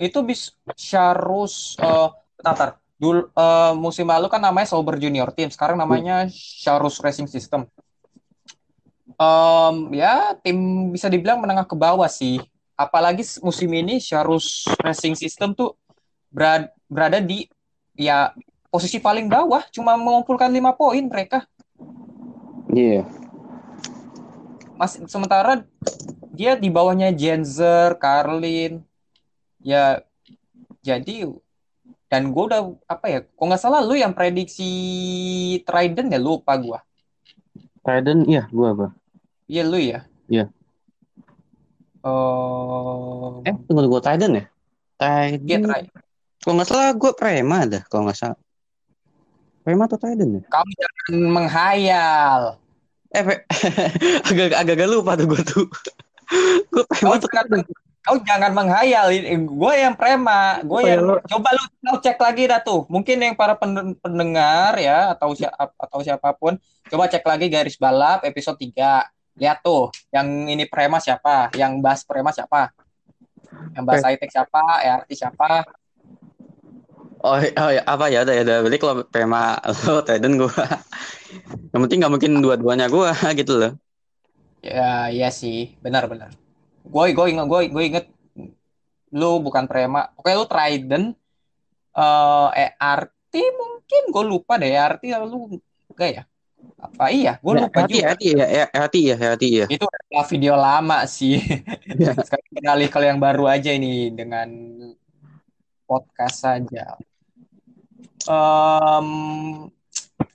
itu 0.00 0.18
bis 0.24 0.56
Sharus 0.78 1.76
eh 1.76 2.08
bentar, 2.40 2.52
bentar. 2.54 2.70
Dul, 3.04 3.28
eh, 3.28 3.72
musim 3.76 4.08
lalu 4.08 4.32
kan 4.32 4.40
namanya 4.40 4.72
Sauber 4.72 4.96
Junior 4.96 5.28
Team 5.36 5.52
sekarang 5.52 5.76
namanya 5.76 6.24
Sharus 6.32 6.96
Racing 7.04 7.28
System. 7.28 7.68
Em, 9.20 9.76
ya 9.92 10.32
tim 10.40 10.88
bisa 10.88 11.12
dibilang 11.12 11.36
menengah 11.36 11.68
ke 11.68 11.76
bawah 11.76 12.08
sih. 12.08 12.40
Apalagi 12.72 13.20
musim 13.44 13.68
ini 13.76 14.00
Sharus 14.00 14.64
Racing 14.80 15.12
System 15.20 15.52
tuh 15.52 15.76
berada, 16.32 16.72
berada 16.88 17.20
di 17.20 17.44
ya 17.92 18.32
posisi 18.72 18.96
paling 18.96 19.28
bawah. 19.28 19.60
Cuma 19.68 20.00
mengumpulkan 20.00 20.48
lima 20.48 20.72
poin 20.72 21.04
mereka. 21.04 21.44
Iya. 22.72 23.04
masih 24.74 25.06
sementara 25.06 25.62
dia 26.34 26.58
di 26.58 26.66
bawahnya 26.66 27.14
Jenzer, 27.14 27.94
Carlin, 28.02 28.82
ya 29.62 30.02
jadi 30.82 31.30
dan 32.10 32.30
gue 32.30 32.44
udah 32.48 32.60
apa 32.86 33.06
ya, 33.10 33.18
kok 33.24 33.44
nggak 33.48 33.62
salah 33.62 33.80
lu 33.82 33.94
yang 33.98 34.12
prediksi 34.14 34.64
Trident 35.66 36.08
ya 36.14 36.20
lupa 36.20 36.54
gue, 36.56 36.78
Trident, 37.84 38.24
iya, 38.26 38.42
gua 38.48 38.68
apa? 38.72 38.86
iya 39.50 39.62
lu 39.64 39.78
ya. 39.78 40.00
Iya. 40.28 40.48
Oh, 42.04 43.40
Eh, 43.44 43.54
tunggu 43.64 43.80
tunggu 43.88 44.00
Trident 44.04 44.34
ya? 44.36 44.44
Trident. 45.00 45.44
iya, 45.48 45.58
Tri- 45.60 45.88
Kalau 46.44 46.54
nggak 46.60 46.68
salah 46.68 46.88
gue 46.92 47.12
Prema 47.16 47.58
dah, 47.64 47.82
kalau 47.88 48.02
nggak 48.08 48.18
salah. 48.20 48.38
Prema 49.64 49.88
atau 49.88 49.96
Trident 49.96 50.32
ya? 50.40 50.42
kamu 50.52 50.70
jangan 50.76 51.12
menghayal. 51.32 52.42
Eh, 53.14 53.22
Pre- 53.24 53.44
agak 54.28 54.46
agak 54.60 54.74
agak 54.76 54.88
lupa 54.92 55.16
tuh 55.16 55.26
gue 55.32 55.42
tuh. 55.44 55.64
gue 56.72 56.84
Prema 56.84 57.16
atau 57.16 57.28
Trident. 57.32 57.64
Kau 58.04 58.20
jangan 58.20 58.52
menghayal. 58.52 59.08
Gue 59.48 59.72
yang 59.80 59.96
prema, 59.96 60.60
gue 60.60 60.80
ya, 60.84 61.00
yang 61.00 61.08
lu- 61.08 61.22
coba 61.24 61.48
lu, 61.56 61.64
lu 61.88 61.92
cek 62.04 62.20
lagi 62.20 62.44
dah 62.44 62.60
tuh. 62.60 62.84
Mungkin 62.92 63.16
yang 63.16 63.34
para 63.34 63.56
pen- 63.56 63.96
pendengar 63.98 64.76
ya 64.76 65.16
atau 65.16 65.32
siapa 65.32 65.72
atau 65.80 65.98
siapa 66.04 66.36
pun, 66.36 66.60
coba 66.92 67.08
cek 67.08 67.24
lagi 67.24 67.48
garis 67.48 67.80
balap 67.80 68.22
episode 68.28 68.60
3. 68.60 69.08
Lihat 69.34 69.64
tuh, 69.64 69.90
yang 70.14 70.46
ini 70.46 70.68
prema 70.68 71.00
siapa, 71.00 71.50
yang 71.56 71.80
bahas 71.80 72.04
prema 72.04 72.30
siapa. 72.30 72.70
Yang 73.74 73.84
bahas 73.88 74.02
high 74.04 74.20
siapa, 74.30 74.62
ERT 74.84 75.10
siapa. 75.16 75.50
Oh, 77.24 77.40
oh 77.40 77.70
ya, 77.72 77.80
apa 77.88 78.12
ya 78.12 78.20
udah 78.20 78.34
ya 78.36 78.42
udah 78.44 78.56
balik 78.68 78.80
kalau 78.84 78.94
Prema 79.08 79.56
lo 79.88 80.04
Trident 80.04 80.36
gue. 80.36 80.52
Yang 81.72 81.80
penting 81.88 81.98
nggak 82.04 82.12
mungkin 82.12 82.32
dua-duanya 82.44 82.86
gue 82.92 83.08
gitu 83.40 83.52
loh. 83.56 83.72
Ya, 84.60 85.08
iya 85.08 85.32
sih, 85.32 85.72
benar-benar. 85.80 86.43
Gue 86.84 87.16
gue 87.16 87.26
inget 87.32 87.46
gue 87.48 87.60
gue 87.72 87.84
inget 87.84 88.06
lu 89.14 89.40
bukan 89.40 89.64
prema. 89.64 90.12
Oke, 90.20 90.30
lu 90.36 90.44
Trident 90.44 91.16
eh 91.94 92.70
ERT 92.76 93.34
mungkin 93.56 94.02
gue 94.10 94.24
lupa 94.26 94.58
deh 94.60 94.68
ERT 94.68 95.02
lu 95.24 95.58
enggak 95.90 96.10
ya? 96.10 96.22
Apa 96.80 97.08
iya? 97.08 97.32
Gue 97.40 97.54
lupa 97.64 97.84
hati 97.84 98.00
juga. 98.00 98.08
hati 98.12 98.26
ya, 98.36 98.46
ya, 98.46 98.66
hati 98.72 99.00
ya, 99.08 99.16
hati 99.16 99.48
ya. 99.64 99.66
Itu 99.70 99.84
adalah 99.88 100.24
video 100.28 100.54
lama 100.58 100.98
sih. 101.08 101.40
Iya. 101.94 102.16
Sekarang 102.26 102.50
beralih 102.50 102.88
ke 102.90 102.98
yang 103.04 103.20
baru 103.20 103.44
aja 103.46 103.70
ini 103.70 104.10
dengan 104.10 104.48
podcast 105.84 106.42
saja. 106.42 106.96
Em, 108.24 109.08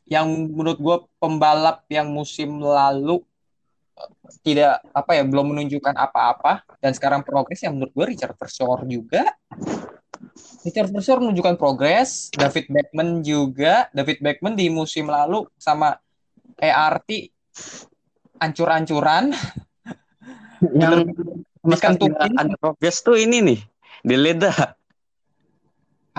yang 0.06 0.25
menurut 0.29 0.79
gue 0.79 0.98
pembalap 1.18 1.86
yang 1.89 2.10
musim 2.13 2.62
lalu 2.62 3.25
tidak 4.41 4.83
apa 4.93 5.12
ya 5.17 5.24
belum 5.25 5.55
menunjukkan 5.55 5.95
apa-apa. 5.95 6.63
Dan 6.79 6.93
sekarang 6.93 7.25
progres 7.25 7.62
yang 7.63 7.75
menurut 7.77 7.91
gue 7.93 8.05
Richard 8.15 8.36
Versor 8.38 8.86
juga. 8.86 9.24
Richard 10.63 10.91
Versor 10.91 11.24
menunjukkan 11.24 11.55
progres. 11.55 12.29
David 12.31 12.69
Beckman 12.69 13.24
juga. 13.25 13.88
David 13.95 14.19
Beckman 14.19 14.53
di 14.53 14.67
musim 14.67 15.07
lalu 15.07 15.48
sama 15.55 15.95
ERT 16.59 17.31
ancur-ancuran. 18.39 19.31
Yang 20.59 21.15
nggak 21.63 22.36
ada 22.36 22.55
progres 22.59 23.00
tuh 23.03 23.15
ini 23.19 23.43
nih, 23.43 23.59
di 24.03 24.15
Leda. 24.15 24.51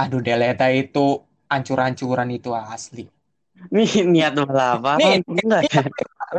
aduh 0.00 0.24
Deleta 0.24 0.72
itu 0.72 1.20
ancur-ancuran 1.44 2.28
itu 2.32 2.56
asli. 2.56 3.04
Nih 3.68 4.04
niat 4.08 4.32
balapan. 4.32 5.20
Enggak 5.28 5.68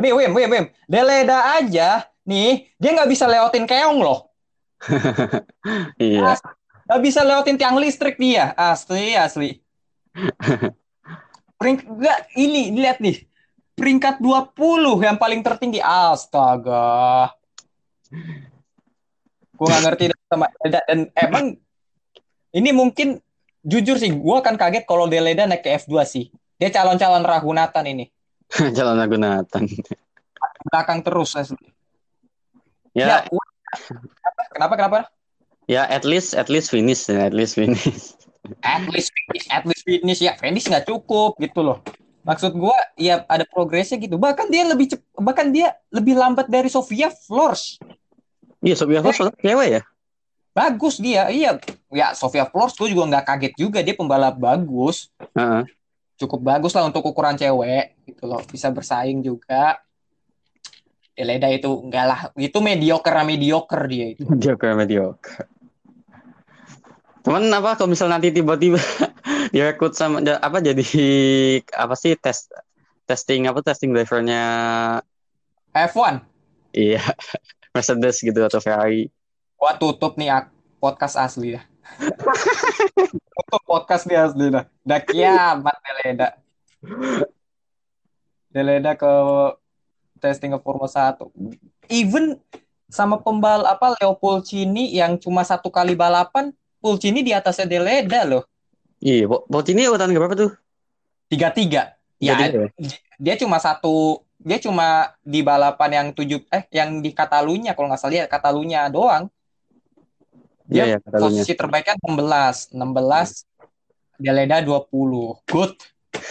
Nih, 0.00 0.12
Wim, 0.16 0.32
Wim, 0.32 0.48
Wim. 0.48 0.66
Deleda 0.88 1.60
aja, 1.60 2.08
nih, 2.24 2.70
dia 2.80 2.90
nggak 2.96 3.10
bisa 3.10 3.28
lewatin 3.28 3.68
keong 3.68 4.00
loh. 4.00 4.32
Iya. 6.00 6.34
Nggak 6.88 7.00
bisa 7.04 7.20
lewatin 7.22 7.56
tiang 7.60 7.78
listrik 7.78 8.18
dia. 8.18 8.50
Asli, 8.58 9.14
asli. 9.14 9.50
Peringkat, 11.60 11.86
nggak, 11.86 12.18
ini, 12.34 12.74
lihat 12.74 12.98
nih. 12.98 13.22
Peringkat 13.78 14.18
20 14.18 15.06
yang 15.06 15.16
paling 15.16 15.40
tertinggi. 15.44 15.78
Astaga. 15.78 17.30
gue 19.62 19.70
nggak 19.70 19.84
ngerti 19.86 20.04
sama 20.26 20.46
Deleda 20.58 20.80
dan 20.90 20.98
emang 21.14 21.44
ini 22.50 22.70
mungkin 22.74 23.22
jujur 23.62 23.94
sih 23.94 24.10
gue 24.10 24.36
akan 24.42 24.58
kaget 24.58 24.84
kalau 24.90 25.06
Deleda 25.06 25.46
naik 25.46 25.62
ke 25.62 25.70
F2 25.86 26.02
sih 26.02 26.34
dia 26.58 26.68
calon-calon 26.74 27.22
Rahunatan 27.22 27.86
ini 27.86 28.10
Jalan 28.76 28.96
Ragunatan. 28.98 29.64
belakang 30.62 31.00
terus 31.02 31.34
asli. 31.34 31.58
Ya, 32.92 33.24
Ya, 33.24 33.32
kenapa 34.52 34.74
kenapa 34.76 34.98
ya 35.64 35.88
at 35.88 36.04
least 36.04 36.36
at 36.36 36.52
least 36.52 36.68
finish 36.68 37.08
ya, 37.08 37.24
at 37.24 37.32
least 37.32 37.56
finish. 37.56 38.12
at 38.60 38.84
least 38.92 39.08
finish 39.10 39.46
at 39.48 39.64
least 39.64 39.82
finish 39.82 40.20
ya 40.20 40.36
finish 40.36 40.66
nggak 40.68 40.84
cukup 40.84 41.38
gitu 41.40 41.64
loh 41.64 41.80
maksud 42.22 42.52
gua 42.52 42.74
ya 42.94 43.24
ada 43.26 43.48
progresnya 43.48 43.96
gitu 43.96 44.20
bahkan 44.20 44.46
dia 44.46 44.66
lebih 44.68 44.92
cep- 44.92 45.08
bahkan 45.16 45.48
dia 45.48 45.72
lebih 45.88 46.18
lambat 46.18 46.50
dari 46.52 46.68
Sofia 46.68 47.08
Flores 47.08 47.80
Iya, 48.60 48.76
Sophia 48.78 49.00
Fox 49.02 49.18
cewek 49.40 49.68
ya? 49.78 49.82
bagus 50.52 51.00
dia 51.00 51.32
iya 51.32 51.56
ya 51.88 52.12
Sofia 52.12 52.44
Flores 52.44 52.76
gue 52.76 52.92
juga 52.92 53.08
nggak 53.08 53.24
kaget 53.24 53.52
juga 53.56 53.80
dia 53.80 53.96
pembalap 53.96 54.36
bagus 54.36 55.08
Heeh. 55.32 55.64
Cukup 56.22 56.40
bagus 56.42 56.72
lah 56.78 56.86
untuk 56.86 57.02
ukuran 57.02 57.34
cewek 57.34 57.98
gitu 58.06 58.24
loh. 58.30 58.42
Bisa 58.46 58.70
bersaing 58.70 59.20
juga. 59.20 59.82
Deleda 61.12 61.50
itu 61.52 61.68
enggak 61.68 62.06
lah. 62.08 62.20
Itu 62.38 62.64
mediocre 62.64 63.20
mediocre 63.26 63.84
dia 63.90 64.06
itu. 64.16 64.24
Mediocre, 64.24 64.72
mediocre. 64.72 65.44
Cuman 67.22 67.46
apa 67.54 67.78
kalau 67.78 67.94
misal 67.94 68.10
nanti 68.10 68.34
tiba-tiba 68.34 68.82
direkrut 69.54 69.94
sama 69.94 70.18
apa 70.22 70.58
jadi 70.58 70.86
apa 71.70 71.94
sih 71.94 72.18
tes 72.18 72.50
testing 73.06 73.46
apa 73.46 73.62
testing 73.62 73.94
drivernya? 73.94 74.42
F1 75.72 76.20
iya. 76.76 77.00
Mercedes 77.72 78.20
gitu 78.20 78.36
atau 78.44 78.60
Ferrari. 78.60 79.08
gua 79.56 79.78
tutup 79.80 80.18
nih 80.20 80.50
podcast 80.82 81.16
asli 81.16 81.56
ya 81.56 81.62
podcast 83.72 84.04
nih 84.04 84.20
asli 84.20 84.52
dah. 84.52 84.68
Udah 84.84 85.00
kiamat 85.00 85.76
Deleda 85.80 86.28
Deleda 88.52 88.92
ke 88.92 89.12
testing 90.20 90.52
ke 90.52 90.58
Formula 90.60 90.92
1 90.92 91.16
even 91.88 92.36
sama 92.92 93.16
pembal 93.16 93.64
apa 93.64 93.96
Leo 93.96 94.12
Pulcini 94.12 94.92
yang 94.92 95.16
cuma 95.16 95.40
satu 95.48 95.72
kali 95.72 95.96
balapan 95.96 96.52
Pulcini 96.84 97.24
di 97.24 97.32
atasnya 97.32 97.64
Deleda 97.64 98.28
loh. 98.28 98.44
Iya, 99.02 99.26
Botini 99.26 99.88
urutan 99.88 100.12
berapa 100.14 100.36
tuh? 100.36 100.52
tiga 101.26 101.48
tiga 101.48 101.96
ya? 102.20 102.36
dia 103.16 103.34
cuma 103.40 103.56
satu 103.56 104.20
dia 104.36 104.60
cuma 104.60 105.16
di 105.24 105.40
balapan 105.40 105.90
yang 105.90 106.06
tujuh 106.12 106.44
eh 106.52 106.68
yang 106.68 107.00
di 107.00 107.10
Katalunya 107.16 107.72
kalau 107.72 107.88
nggak 107.88 107.98
salah 107.98 108.14
ya 108.22 108.26
Katalunya 108.28 108.86
doang. 108.92 109.32
Iya, 110.68 110.84
Dia 110.84 110.84
ya, 110.94 110.98
Katalunya. 111.00 111.40
posisi 111.40 111.52
terbaiknya 111.56 111.96
16 112.04 112.76
16 112.76 113.51
Deleda 114.22 114.62
20 114.62 114.86
good. 115.50 115.74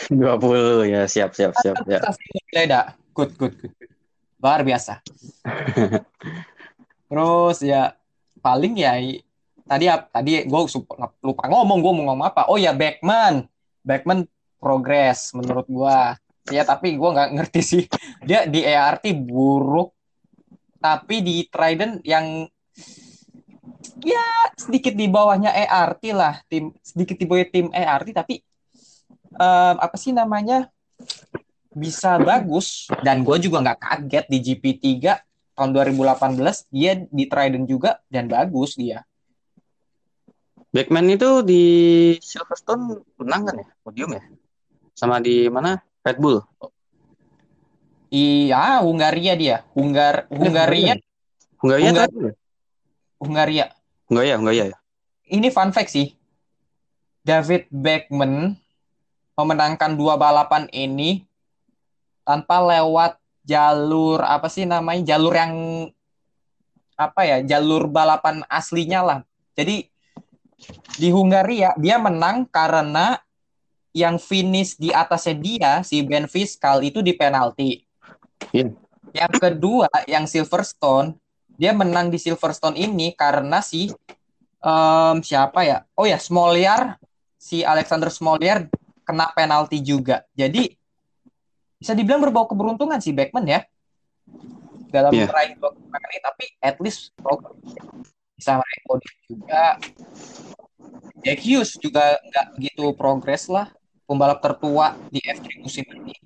20 0.08 0.88
ya, 0.88 1.04
siap 1.12 1.36
siap 1.36 1.52
siap 1.60 1.84
ya. 1.84 2.00
prestasi 2.00 2.24
Deleda 2.48 2.96
good 3.12 3.36
good 3.36 3.54
good. 3.60 3.74
Good. 3.76 3.92
luar 4.42 4.64
biasa. 4.64 5.04
Terus 7.12 7.58
ya 7.62 7.94
paling 8.40 8.74
ya 8.80 8.96
tadi 9.68 9.86
tadi 10.10 10.32
gue 10.48 10.62
lupa 11.22 11.44
ngomong 11.52 11.78
gue 11.84 11.92
mau 11.94 12.04
ngomong 12.10 12.28
apa. 12.32 12.48
Oh 12.48 12.58
ya 12.58 12.72
Beckman 12.72 13.46
Beckman 13.84 14.26
progres 14.58 15.36
menurut 15.36 15.68
gue 15.68 15.98
ya 16.50 16.64
tapi 16.66 16.96
gue 16.96 17.10
nggak 17.12 17.32
ngerti 17.38 17.62
sih. 17.62 17.84
Dia 18.24 18.48
di 18.48 18.64
ERT 18.66 19.14
buruk 19.20 19.94
tapi 20.82 21.22
di 21.22 21.46
Trident 21.46 22.02
yang 22.02 22.50
ya 24.02 24.26
sedikit 24.58 24.94
di 24.94 25.08
bawahnya 25.08 25.52
ERT 25.54 26.04
lah 26.14 26.42
tim 26.50 26.74
sedikit 26.82 27.16
di 27.18 27.26
bawah 27.26 27.46
tim 27.48 27.68
ERT 27.70 28.08
tapi 28.14 28.42
em, 29.36 29.76
apa 29.78 29.96
sih 29.98 30.12
namanya 30.12 30.70
bisa 31.72 32.20
bagus 32.20 32.92
dan 33.02 33.24
gue 33.24 33.38
juga 33.40 33.64
nggak 33.64 33.80
kaget 33.80 34.26
di 34.28 34.38
GP3 34.44 34.86
tahun 35.56 35.70
2018 35.72 36.68
dia 36.74 36.92
di 37.08 37.24
Trident 37.30 37.66
juga 37.70 38.02
dan 38.12 38.28
bagus 38.28 38.76
dia 38.76 39.06
Backman 40.72 41.12
itu 41.12 41.44
di 41.44 41.64
Silverstone 42.24 43.04
menang 43.20 43.44
kan 43.44 43.60
ya? 43.60 43.68
Podium 43.84 44.16
ya? 44.16 44.24
Sama 44.96 45.20
di 45.20 45.52
mana? 45.52 45.84
Red 46.00 46.16
Bull. 46.16 46.40
iya 48.08 48.80
Hungaria 48.80 49.36
dia 49.36 49.58
Hungar 49.76 50.32
Hungaria 50.32 50.96
Hungaria 51.60 51.92
Hungar- 51.96 52.12
Red 53.20 53.70
Bull 54.12 54.28
ya? 54.28 54.36
Hungaria, 54.36 54.36
Hungaria 54.36 54.66
ya. 54.76 54.78
ini 55.32 55.48
fun 55.48 55.72
fact 55.72 55.96
sih 55.96 56.12
David 57.24 57.72
Beckman 57.72 58.60
memenangkan 59.40 59.96
dua 59.96 60.20
balapan 60.20 60.68
ini 60.76 61.24
tanpa 62.28 62.60
lewat 62.60 63.16
jalur 63.48 64.20
apa 64.20 64.52
sih 64.52 64.68
namanya 64.68 65.16
jalur 65.16 65.32
yang 65.34 65.54
apa 67.00 67.22
ya 67.24 67.38
jalur 67.42 67.88
balapan 67.88 68.44
aslinya 68.52 69.00
lah 69.02 69.20
jadi 69.56 69.88
di 71.00 71.10
Hungaria 71.10 71.74
dia 71.80 71.98
menang 71.98 72.46
karena 72.46 73.18
yang 73.96 74.22
finish 74.22 74.78
di 74.78 74.94
atasnya 74.94 75.36
dia 75.40 75.72
si 75.82 76.04
Ben 76.06 76.28
Fiskal 76.28 76.84
itu 76.84 77.00
di 77.00 77.16
penalti 77.16 77.88
Iya. 78.52 78.74
yang 79.16 79.34
kedua 79.38 79.88
yang 80.10 80.26
Silverstone 80.28 81.16
dia 81.62 81.78
menang 81.78 82.10
di 82.10 82.18
Silverstone 82.18 82.74
ini 82.74 83.14
karena 83.14 83.62
si 83.62 83.94
em, 84.66 85.18
siapa 85.22 85.62
ya? 85.62 85.86
Oh 85.94 86.10
ya 86.10 86.18
Smolyar 86.18 86.98
si 87.38 87.62
Alexander 87.62 88.10
Smolyar 88.10 88.66
kena 89.06 89.30
penalti 89.38 89.78
juga. 89.78 90.26
Jadi 90.34 90.74
bisa 91.78 91.94
dibilang 91.94 92.26
berbau 92.26 92.50
keberuntungan 92.50 92.98
si 92.98 93.14
Beckman 93.14 93.46
ya. 93.46 93.62
Dalam 94.90 95.14
Iya. 95.14 95.30
meraih 95.30 95.54
dua 95.62 95.70
ini 95.78 96.18
tapi 96.26 96.46
at 96.66 96.82
least 96.82 97.14
bisa 98.34 98.58
meraih 98.58 98.82
podium 98.90 99.18
juga. 99.30 99.78
Jack 101.22 101.46
Hughes 101.46 101.78
juga 101.78 102.18
nggak 102.26 102.46
begitu 102.58 102.86
progres 102.98 103.46
lah. 103.46 103.70
Pembalap 104.10 104.42
tertua 104.42 104.98
di 105.14 105.22
F3 105.22 105.62
musim 105.62 105.86
ini. 105.94 106.18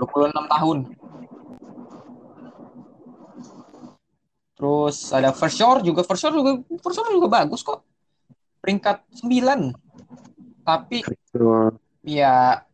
26 0.00 0.32
tahun 0.48 0.78
terus 4.56 5.12
ada 5.12 5.30
Versor 5.36 5.84
juga 5.84 6.00
Versor 6.02 6.32
juga 6.32 6.50
Versor 6.64 7.06
juga 7.12 7.28
bagus 7.28 7.60
kok. 7.60 7.84
Peringkat 8.64 9.04
9 9.22 9.76
tapi 10.66 11.06
ya 12.02 12.66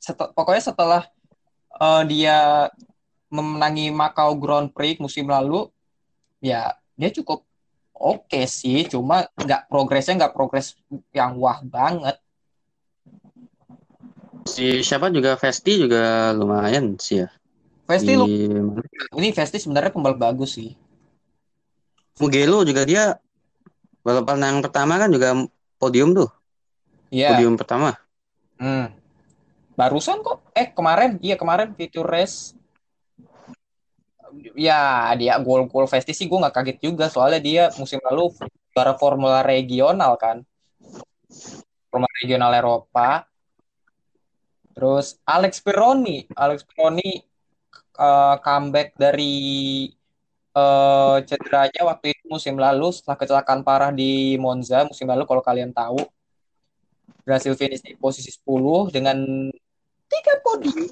set- 0.00 0.32
pokoknya 0.32 0.72
setelah 0.72 1.02
eh, 1.76 2.02
dia 2.08 2.70
memenangi 3.28 3.92
Macau 3.92 4.32
Grand 4.40 4.72
Prix 4.72 4.96
musim 4.96 5.28
lalu 5.28 5.68
ya 6.40 6.72
dia 6.96 7.10
cukup 7.12 7.44
oke 7.92 8.40
sih. 8.48 8.88
Cuma 8.88 9.28
nggak 9.36 9.68
progresnya 9.68 10.24
nggak 10.24 10.34
progres 10.34 10.78
yang 11.12 11.36
wah 11.36 11.60
banget. 11.60 12.16
Si 14.48 14.80
siapa 14.80 15.12
juga? 15.12 15.36
Vesti 15.36 15.84
juga 15.84 16.32
lumayan 16.32 16.96
sih 16.96 17.20
ya. 17.20 17.28
Vesti 17.84 18.12
lu 18.16 18.24
ini 19.20 19.28
Vesti 19.36 19.60
sebenarnya 19.60 19.92
pembalap 19.92 20.16
bagus 20.16 20.56
sih 20.56 20.72
Mugello 22.20 22.62
juga 22.68 22.84
dia 22.84 23.16
balapan 24.04 24.38
yang 24.44 24.58
pertama 24.60 25.00
kan 25.00 25.08
juga 25.08 25.32
podium 25.80 26.12
tuh, 26.12 26.28
Iya. 27.10 27.34
Podium 27.34 27.56
pertama. 27.58 27.96
hmm. 28.60 28.86
barusan 29.74 30.20
kok? 30.20 30.44
Eh 30.52 30.68
kemarin. 30.70 31.16
Iya 31.24 31.40
kemarin 31.40 31.72
feature 31.72 32.04
race 32.06 32.52
ya 34.54 35.10
dia 35.18 35.34
gol 35.42 35.66
gol 35.66 35.90
Vesti 35.90 36.14
sih 36.14 36.28
gue 36.30 36.38
nggak 36.38 36.54
kaget 36.54 36.78
juga. 36.84 37.08
Soalnya 37.10 37.40
dia 37.42 37.64
musim 37.80 37.98
lalu 38.04 38.30
juara 38.70 38.94
formula 39.00 39.40
regional 39.42 40.14
kan. 40.20 40.44
Formula 41.90 42.12
regional 42.22 42.52
Eropa. 42.54 43.24
Terus 44.76 45.18
Alex 45.26 45.58
Pironi 45.64 46.30
Alex 46.36 46.62
Pironi 46.62 47.10
eh, 47.98 48.36
comeback 48.44 48.94
dari 48.94 49.32
eh, 50.54 51.16
cederanya 51.26 51.82
waktu 51.86 52.14
itu 52.14 52.24
musim 52.26 52.58
lalu 52.58 52.90
setelah 52.90 53.16
kecelakaan 53.18 53.60
parah 53.62 53.90
di 53.94 54.34
Monza 54.36 54.86
musim 54.86 55.06
lalu 55.06 55.24
kalau 55.26 55.42
kalian 55.44 55.70
tahu. 55.70 56.00
Berhasil 57.26 57.52
finish 57.54 57.84
di 57.84 57.94
posisi 57.94 58.32
10 58.32 58.90
dengan 58.90 59.20
tiga 60.10 60.34
podium. 60.42 60.88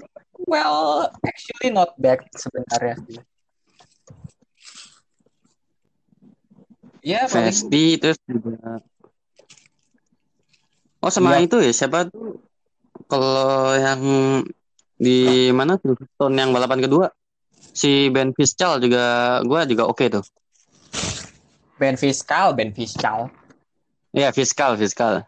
Well 0.46 1.10
actually 1.26 1.74
not 1.74 1.98
bad 1.98 2.22
sebenarnya. 2.36 2.94
Sih. 3.08 3.18
Ya, 7.02 7.24
paling 7.30 7.48
Vesti 7.48 7.96
terus 7.96 8.18
juga 8.26 8.82
Oh 10.98 11.10
sama 11.14 11.38
Iya. 11.38 11.46
itu 11.46 11.56
ya 11.62 11.72
siapa 11.72 12.10
tuh? 12.10 12.42
Kalau 13.06 13.72
yang 13.78 14.02
di 14.98 15.48
mana 15.54 15.78
Silverstone 15.78 16.34
yang 16.34 16.50
balapan 16.50 16.82
kedua 16.82 17.06
Si 17.78 18.10
Ben 18.10 18.34
Fischel 18.34 18.82
juga 18.82 19.38
gua 19.46 19.62
juga 19.68 19.86
oke 19.86 20.06
tuh. 20.10 20.24
Ben 21.78 21.94
Fiskal, 21.94 22.58
Ben 22.58 22.74
Fiskal. 22.74 23.30
Iya, 24.10 24.34
fiskal, 24.34 24.74
fiskal. 24.74 25.22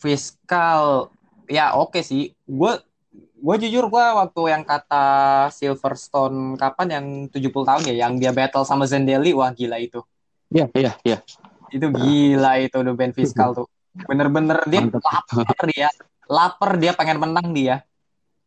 Fiskal 0.00 1.12
ya 1.52 1.76
oke 1.76 2.00
sih. 2.00 2.32
Gue 2.48 2.80
gue 3.44 3.56
jujur 3.68 3.92
gue 3.92 4.04
waktu 4.16 4.42
yang 4.56 4.64
kata 4.64 5.04
Silverstone 5.52 6.56
kapan 6.56 6.88
yang 6.88 7.06
70 7.28 7.52
tahun 7.52 7.82
ya 7.92 8.08
yang 8.08 8.16
dia 8.16 8.32
battle 8.32 8.64
sama 8.64 8.88
Zendeli 8.88 9.36
wah 9.36 9.52
gila 9.52 9.76
itu. 9.76 10.00
Iya, 10.48 10.72
iya, 10.72 10.92
iya. 11.04 11.18
Itu 11.68 11.92
gila 11.92 12.64
itu 12.64 12.80
udah 12.80 12.94
Ben 12.96 13.12
Fiskal 13.12 13.52
tuh. 13.52 13.68
Bener-bener 14.08 14.64
dia 14.64 14.80
Mantap. 14.80 15.28
lapar 15.28 15.64
dia. 15.68 15.88
Lapar 16.24 16.70
dia 16.80 16.92
pengen 16.96 17.20
menang 17.20 17.52
dia. 17.52 17.84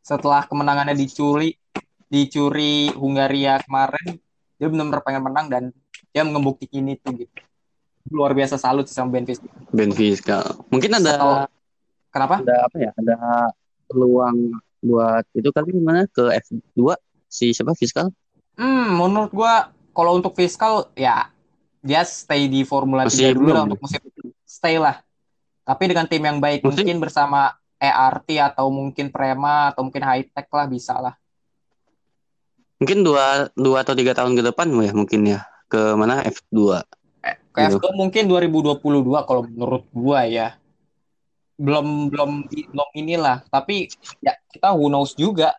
Setelah 0.02 0.50
kemenangannya 0.50 0.98
dicuri 0.98 1.54
dicuri 2.08 2.90
Hungaria 2.94 3.60
kemarin 3.62 4.18
dia 4.58 4.68
benar-benar 4.68 5.02
pengen 5.06 5.24
menang 5.24 5.48
dan 5.48 5.64
dia 6.10 6.24
membuktikan 6.24 6.88
itu 6.88 7.08
gitu. 7.14 7.34
Luar 8.10 8.32
biasa 8.32 8.56
salut 8.56 8.88
sama 8.88 9.12
Ben 9.14 9.28
Fiskal. 9.28 9.52
Ben 9.70 9.92
Fiskal. 9.92 10.44
Mungkin 10.72 10.92
ada 10.94 11.12
Setelah- 11.14 11.50
Kenapa? 12.08 12.36
ada 12.42 12.56
apa 12.66 12.76
ya? 12.80 12.92
Ada 12.96 13.16
peluang 13.86 14.38
buat 14.80 15.26
itu 15.32 15.50
kali 15.52 15.76
gimana 15.76 16.08
ke 16.08 16.32
F2 16.34 16.96
si 17.28 17.52
siapa 17.52 17.76
Fiskal? 17.76 18.10
Hmm, 18.58 18.98
menurut 18.98 19.30
gua 19.30 19.70
kalau 19.92 20.18
untuk 20.18 20.34
fiskal 20.34 20.90
ya 20.94 21.30
dia 21.84 22.02
stay 22.02 22.50
di 22.50 22.66
Formula 22.66 23.06
3 23.06 23.12
Masih 23.12 23.36
dulu 23.38 23.50
lah 23.54 23.64
untuk 23.68 23.82
musim 23.84 24.02
stay 24.42 24.80
lah. 24.82 25.04
Tapi 25.62 25.84
dengan 25.86 26.08
tim 26.08 26.24
yang 26.24 26.40
baik 26.40 26.64
Mungkin- 26.64 26.88
mungkin 26.88 26.98
bersama 26.98 27.52
ERT 27.78 28.40
atau 28.42 28.72
mungkin 28.72 29.14
Prema 29.14 29.70
atau 29.70 29.86
mungkin 29.86 30.02
High 30.02 30.32
Tech 30.34 30.48
lah 30.50 30.66
bisa 30.66 30.98
lah. 30.98 31.14
Mungkin 32.78 33.02
dua 33.02 33.50
dua 33.58 33.82
atau 33.82 33.98
tiga 33.98 34.14
tahun 34.14 34.38
ke 34.38 34.54
depan 34.54 34.70
ya 34.70 34.94
mungkin 34.94 35.22
ya 35.26 35.40
ke 35.68 35.98
mana 35.98 36.22
F2. 36.24 36.82
Eh, 37.26 37.36
Ke 37.52 37.60
Gitu. 37.66 37.82
F2 37.82 37.98
mungkin 37.98 38.24
2022 38.30 39.28
kalau 39.28 39.42
menurut 39.46 39.84
gua 39.92 40.24
ya. 40.30 40.56
Belum 41.58 42.14
belum 42.14 42.46
belum 42.46 42.90
inilah, 42.94 43.42
tapi 43.50 43.90
ya 44.22 44.38
kita 44.54 44.72
who 44.78 44.94
knows 44.94 45.18
juga. 45.18 45.58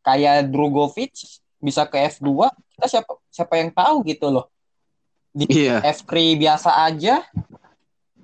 Kayak 0.00 0.48
Drogovic 0.48 1.12
bisa 1.60 1.84
ke 1.84 2.00
F2, 2.08 2.48
kita 2.72 2.86
siapa 2.88 3.12
siapa 3.28 3.54
yang 3.60 3.68
tahu 3.68 4.00
gitu 4.08 4.32
loh. 4.32 4.48
Iya. 5.36 5.84
F3 5.84 6.40
biasa 6.40 6.70
aja 6.88 7.20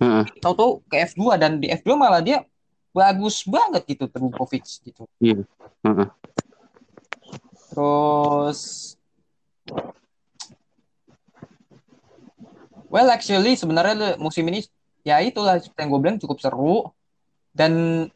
Heeh. 0.00 0.24
tahu-tahu 0.40 0.80
ke 0.88 1.04
F2 1.12 1.36
dan 1.36 1.60
di 1.60 1.68
F2 1.68 1.94
malah 2.00 2.24
dia 2.24 2.42
bagus 2.96 3.44
banget 3.44 3.84
gitu 3.92 4.08
Trubovic 4.08 4.64
gitu. 4.64 5.04
Iya. 5.20 5.44
Heeh. 5.84 6.08
Terus 7.76 8.60
Well 12.88 13.12
actually 13.12 13.60
sebenarnya 13.60 14.16
musim 14.16 14.48
ini 14.48 14.64
ya 15.04 15.20
itulah 15.20 15.60
yang 15.76 15.88
gue 15.92 16.00
bilang 16.00 16.16
cukup 16.16 16.40
seru 16.40 16.88
dan 17.52 18.06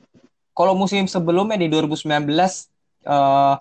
kalau 0.56 0.72
musim 0.72 1.04
sebelumnya 1.04 1.60
di 1.60 1.68
2019 1.68 2.08
eh, 3.04 3.56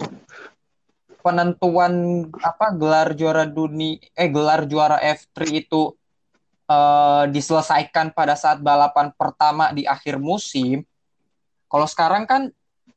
penentuan 1.19 1.93
apa 2.39 2.71
gelar 2.71 3.11
juara 3.19 3.43
dunia 3.43 3.99
eh 4.15 4.29
gelar 4.31 4.63
juara 4.69 5.01
F3 5.03 5.35
itu 5.51 5.91
eh, 6.71 7.23
diselesaikan 7.27 8.15
pada 8.15 8.39
saat 8.39 8.63
balapan 8.63 9.11
pertama 9.11 9.75
di 9.75 9.83
akhir 9.83 10.15
musim. 10.21 10.87
Kalau 11.67 11.89
sekarang 11.89 12.23
kan 12.23 12.47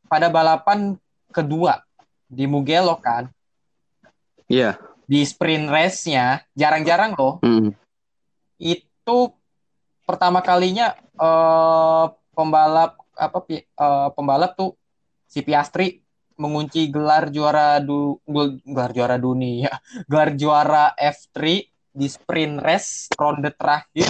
pada 0.06 0.30
balapan 0.30 0.94
kedua 1.34 1.82
di 2.32 2.48
Mugello 2.48 2.96
kan? 2.96 3.28
Iya. 4.48 4.80
di 5.02 5.20
sprint 5.28 5.68
race-nya 5.68 6.40
jarang-jarang 6.56 7.12
loh. 7.12 7.36
Mm. 7.44 7.76
itu 8.56 9.18
pertama 10.06 10.40
kalinya 10.40 10.94
eh, 10.96 12.06
pembalap 12.32 12.96
apa 13.12 13.38
eh, 13.50 14.08
pembalap 14.16 14.56
tuh 14.56 14.72
si 15.26 15.44
Piastri 15.44 16.00
mengunci 16.38 16.88
gelar 16.88 17.28
juara 17.28 17.76
du 17.82 18.16
gel- 18.24 18.62
gelar 18.64 18.90
juara 18.96 19.16
dunia 19.20 19.68
gelar 20.10 20.32
juara 20.32 20.84
F3 20.96 21.68
di 21.92 22.06
sprint 22.08 22.56
race 22.62 23.12
ronde 23.12 23.52
terakhir. 23.52 24.08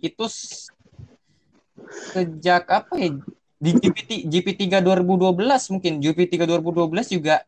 Itu 0.00 0.26
sejak 2.10 2.66
apa 2.66 2.94
ya? 2.98 3.14
Di 3.60 3.70
GP 3.76 4.24
GP3 4.26 4.80
2012 4.82 5.36
mungkin. 5.76 6.00
GP3 6.00 6.48
2012 6.48 7.16
juga 7.20 7.44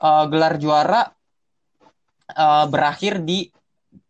eh, 0.00 0.24
gelar 0.30 0.54
juara 0.58 1.02
eh, 2.30 2.66
berakhir 2.70 3.22
di 3.22 3.50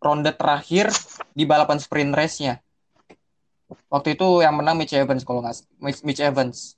ronde 0.01 0.33
terakhir 0.33 0.93
di 1.33 1.45
balapan 1.45 1.81
sprint 1.81 2.13
race-nya. 2.13 2.61
Waktu 3.89 4.17
itu 4.17 4.45
yang 4.45 4.57
menang 4.61 4.77
Mitch 4.77 4.95
Evans 4.95 5.25
kalau 5.25 5.41
nggak 5.41 5.57
Mitch, 5.81 6.21
Evans. 6.21 6.77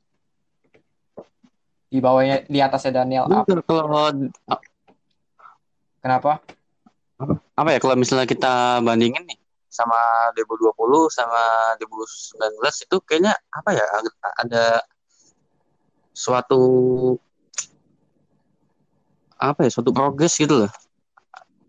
Di 1.86 2.02
bawahnya 2.02 2.46
di 2.50 2.58
atasnya 2.58 3.02
Daniel. 3.02 3.30
Kalau 3.66 4.10
Kenapa? 6.02 6.38
apa 7.56 7.68
ya 7.72 7.78
kalau 7.80 7.96
misalnya 7.96 8.28
kita 8.28 8.84
bandingin 8.84 9.24
nih 9.24 9.40
sama 9.72 9.96
2020 10.36 11.08
sama 11.08 11.72
2019 11.80 12.84
itu 12.84 12.96
kayaknya 13.04 13.32
apa 13.52 13.70
ya 13.72 13.86
ada 14.36 14.64
suatu 16.12 16.60
apa 19.37 19.66
ya 19.66 19.70
suatu 19.70 19.92
progres 19.92 20.35
gitu 20.37 20.64
loh 20.64 20.72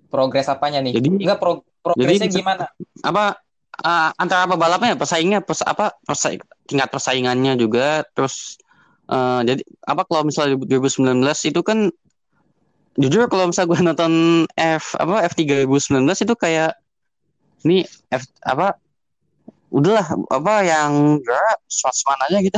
Progres 0.08 0.48
apanya 0.48 0.80
nih? 0.80 0.96
Jadi- 0.96 1.20
Enggak 1.28 1.40
pro, 1.44 1.68
progresnya 1.84 2.32
jadi- 2.32 2.40
gimana? 2.40 2.66
apa 3.04 3.36
uh, 3.84 4.10
antara 4.16 4.48
pebalapnya 4.48 4.96
pesaingnya 4.96 5.44
pers, 5.44 5.60
apa 5.68 5.92
persai, 6.08 6.40
tingkat 6.64 6.88
persaingannya 6.88 7.60
juga 7.60 8.08
terus 8.16 8.56
uh, 9.12 9.44
jadi 9.44 9.60
apa 9.84 10.08
kalau 10.08 10.24
misalnya 10.24 10.56
2019 10.64 11.12
itu 11.52 11.60
kan 11.60 11.92
jujur 12.96 13.28
kalau 13.28 13.52
misalnya 13.52 13.68
gue 13.68 13.80
nonton 13.84 14.14
F 14.56 14.96
apa 14.96 15.28
F3 15.28 15.68
2019 15.68 16.08
itu 16.24 16.34
kayak 16.40 16.72
ini 17.68 17.84
F 18.10 18.24
apa 18.42 18.80
udahlah 19.70 20.08
apa 20.32 20.54
yang 20.64 21.20
ya 21.20 21.44
Schwarzman 21.68 22.20
aja 22.32 22.40
gitu 22.40 22.58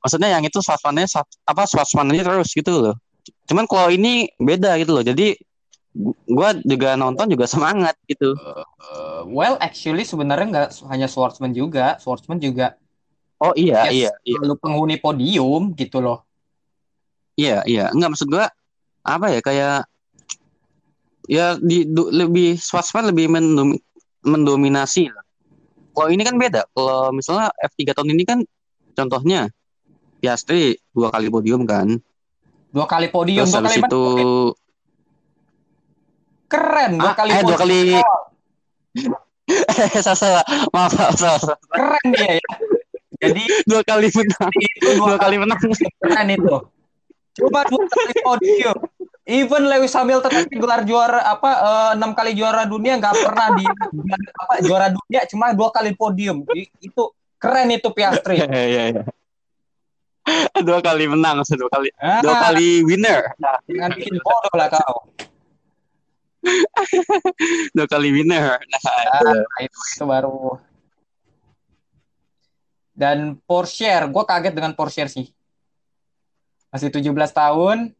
maksudnya 0.00 0.32
yang 0.32 0.42
itu 0.42 0.58
Schwarz- 0.64 0.82
apa 1.44 1.62
Schwarzman 1.68 2.10
aja 2.16 2.24
terus 2.26 2.50
gitu 2.56 2.80
loh 2.80 2.96
cuman 3.46 3.64
kalau 3.70 3.88
ini 3.92 4.30
beda 4.38 4.78
gitu 4.82 4.92
loh 4.98 5.04
jadi 5.04 5.36
gu- 5.94 6.18
gua 6.26 6.56
juga 6.62 6.94
nonton 6.98 7.30
juga 7.30 7.46
semangat 7.52 7.94
gitu 8.06 8.34
Uh, 8.92 9.24
well, 9.24 9.56
actually 9.62 10.04
sebenarnya 10.04 10.46
nggak 10.52 10.68
hanya 10.92 11.08
Schwartzman 11.08 11.56
juga, 11.56 11.96
Schwartzman 11.96 12.36
juga 12.42 12.76
oh 13.40 13.54
iya 13.56 13.88
ya 13.88 13.90
iya 13.90 14.10
iya 14.28 14.36
selalu 14.36 14.54
penghuni 14.60 14.96
podium 15.00 15.72
gitu 15.72 16.02
loh. 16.04 16.26
Iya, 17.38 17.64
iya. 17.64 17.88
Enggak 17.88 18.12
maksud 18.12 18.28
gua 18.28 18.52
apa 19.00 19.26
ya 19.32 19.40
kayak 19.40 19.76
ya 21.30 21.56
di 21.56 21.88
du- 21.88 22.12
lebih 22.12 22.60
Schwarzman 22.60 23.08
lebih 23.14 23.32
mendom- 23.32 23.80
mendominasi 24.26 25.08
lah. 25.08 25.24
Kalau 25.96 26.08
ini 26.12 26.22
kan 26.26 26.36
beda. 26.36 26.68
Kalau 26.76 27.14
misalnya 27.14 27.48
F3 27.64 27.96
tahun 27.96 28.12
ini 28.12 28.22
kan 28.28 28.38
contohnya 28.92 29.48
Piastri 30.20 30.76
dua 30.92 31.08
kali 31.08 31.32
podium 31.32 31.64
kan. 31.64 31.96
Dua 32.72 32.86
kali 32.88 33.12
podium, 33.12 33.44
Terus 33.44 33.52
dua 33.52 33.62
kali 33.62 33.76
itu 33.78 34.04
keren, 36.48 36.92
dua 36.96 37.12
Ah, 37.12 37.14
kali 37.14 37.30
eh, 37.30 37.40
dua 37.40 37.56
podium. 37.56 37.60
kali 37.60 37.78
salah, 40.04 40.16
salah. 40.16 40.44
Maaf, 40.70 40.92
salah, 40.92 41.14
salah, 41.14 41.38
salah. 41.38 41.58
Keren 41.68 42.06
dia 42.12 42.32
ya. 42.40 42.50
Jadi 43.22 43.42
Dua 43.64 43.82
kali 43.84 44.08
menang. 44.08 44.52
itu 44.56 44.88
Dua 44.96 45.16
kali 45.16 45.36
menang. 45.36 45.58
keren 46.02 46.28
itu. 46.28 46.56
Cuma 47.32 47.60
dua 47.64 47.84
kali 47.86 48.14
podium. 48.18 48.76
Even 49.22 49.70
Lewis 49.70 49.94
Hamilton 49.94 50.32
tapi 50.32 50.56
gelar 50.56 50.82
juara 50.82 51.20
apa 51.22 51.50
eh, 51.52 51.90
enam 51.94 52.10
kali 52.12 52.34
juara 52.34 52.64
dunia 52.64 52.98
nggak 52.98 53.16
pernah 53.22 53.48
di 53.54 53.64
apa 54.34 54.54
juara 54.60 54.86
dunia 54.90 55.20
cuma 55.28 55.52
dua 55.52 55.68
kali 55.70 55.92
podium. 55.92 56.42
Itu 56.80 57.12
keren 57.36 57.68
itu 57.70 57.88
Piastri. 57.92 58.40
Iya, 58.42 58.48
iya, 58.48 58.82
iya. 58.90 59.02
Dua 60.66 60.78
kali 60.78 61.10
menang, 61.10 61.42
dua 61.42 61.70
kali. 61.70 61.88
Dua 62.22 62.30
Ah, 62.30 62.40
kali 62.50 62.86
winner. 62.86 63.34
jangan 63.66 63.90
bikin 63.98 64.16
bodoh 64.22 64.54
lah 64.54 64.68
kau. 64.70 64.96
Dua 67.74 67.86
kali 67.86 68.08
winner. 68.14 68.58
Nah, 68.58 68.80
itu. 69.18 69.26
Ah, 69.30 69.60
itu, 69.62 69.78
itu 69.98 70.04
baru. 70.06 70.58
Dan 72.92 73.40
Porsche, 73.42 73.88
gue 73.88 74.24
kaget 74.24 74.54
dengan 74.54 74.72
Porsche 74.76 75.08
sih. 75.08 75.26
Masih 76.70 76.88
17 76.88 77.08
tahun, 77.32 77.92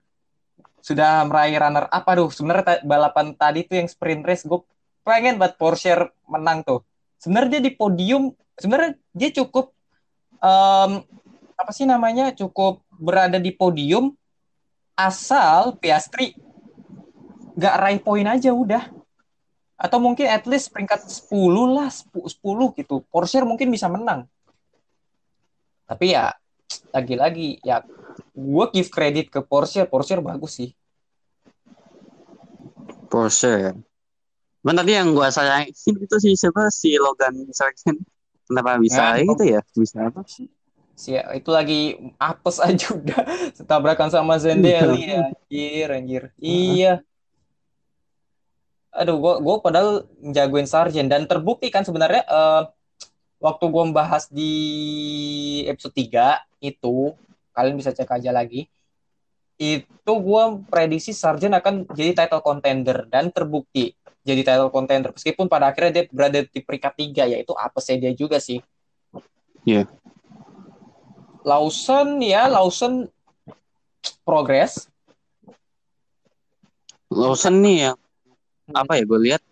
sudah 0.79 1.25
meraih 1.27 1.57
runner 1.59 1.87
up. 1.89 2.05
Aduh, 2.07 2.29
sebenarnya 2.29 2.85
balapan 2.85 3.33
tadi 3.35 3.65
tuh 3.65 3.81
yang 3.81 3.89
sprint 3.89 4.23
race, 4.23 4.45
gue 4.45 4.61
pengen 5.03 5.41
buat 5.41 5.57
Porsche 5.57 5.97
menang 6.29 6.63
tuh. 6.63 6.85
Sebenarnya 7.19 7.59
dia 7.59 7.63
di 7.67 7.73
podium, 7.73 8.31
sebenarnya 8.55 8.95
dia 9.11 9.31
cukup, 9.33 9.73
em, 10.39 11.03
apa 11.55 11.71
sih 11.75 11.87
namanya, 11.87 12.33
cukup 12.35 12.83
berada 12.97 13.37
di 13.41 13.53
podium 13.55 14.15
asal 14.93 15.77
Piastri 15.81 16.37
nggak 17.57 17.75
raih 17.81 18.01
poin 18.01 18.25
aja 18.29 18.53
udah 18.53 18.89
atau 19.77 19.99
mungkin 19.99 20.29
at 20.29 20.45
least 20.49 20.71
peringkat 20.71 21.05
10 21.05 21.33
lah 21.69 21.89
10 21.89 22.33
gitu 22.77 23.05
Porsche 23.09 23.41
mungkin 23.45 23.73
bisa 23.73 23.89
menang 23.89 24.29
tapi 25.89 26.17
ya 26.17 26.33
lagi-lagi 26.93 27.61
ya 27.61 27.85
gue 28.37 28.65
give 28.73 28.89
credit 28.93 29.29
ke 29.29 29.41
Porsche 29.45 29.85
Porsche 29.89 30.21
bagus 30.21 30.61
sih 30.61 30.71
Porsche. 33.13 33.77
Cuman 34.65 34.81
tadi 34.81 34.97
yang 34.97 35.13
gua 35.13 35.29
sayangin 35.29 36.01
itu 36.01 36.17
sih 36.17 36.33
siapa 36.33 36.73
si 36.73 36.97
Logan 36.97 37.45
Sargent. 37.53 38.01
Kenapa 38.49 38.81
bisa 38.81 39.21
Ya, 39.21 39.29
gitu 39.29 39.45
ya? 39.45 39.61
Bisa 39.77 40.09
apa? 40.09 40.25
Si 40.93 41.17
itu 41.17 41.51
lagi 41.51 41.99
apes 42.21 42.57
aja 42.67 42.93
udah. 42.95 43.23
Tabrakan 43.65 44.11
sama 44.13 44.39
Zendeli 44.39 45.13
anjir 45.13 45.89
anjir. 45.89 46.23
Iya. 46.39 47.03
Aduh 48.93 49.17
gua 49.19 49.41
gua 49.41 49.57
padahal 49.65 50.05
jagoin 50.21 50.69
Sargent. 50.69 51.09
Dan 51.09 51.25
terbukti 51.25 51.73
kan 51.73 51.83
sebenarnya 51.83 52.23
eh, 52.29 52.63
waktu 53.41 53.65
gua 53.73 53.89
membahas 53.89 54.29
di 54.29 54.53
episode 55.69 55.97
3 55.97 56.63
itu 56.63 57.17
kalian 57.53 57.77
bisa 57.77 57.93
cek 57.93 58.09
aja 58.09 58.33
lagi 58.33 58.65
itu 59.61 60.13
gua 60.19 60.59
prediksi 60.67 61.15
Sargent 61.15 61.55
akan 61.55 61.87
jadi 61.95 62.25
title 62.25 62.43
contender 62.43 63.07
dan 63.07 63.31
terbukti 63.31 63.95
jadi 64.23 64.43
title 64.47 64.71
contender. 64.71 65.11
Meskipun 65.11 65.51
pada 65.51 65.71
akhirnya 65.71 66.03
dia 66.03 66.05
berada 66.11 66.41
di 66.47 66.61
peringkat 66.63 66.93
tiga 66.95 67.25
yaitu 67.27 67.53
apesnya 67.59 68.09
dia 68.09 68.13
juga 68.15 68.39
sih. 68.39 68.63
Iya. 69.67 69.87
Lawson 71.43 72.23
ya 72.23 72.47
Lawson 72.47 73.07
progres. 74.23 74.87
Lawson 77.13 77.61
nih 77.61 77.91
yang 77.91 77.99
apa 78.73 78.97
ya 78.97 79.05
gue 79.05 79.21
lihat 79.21 79.43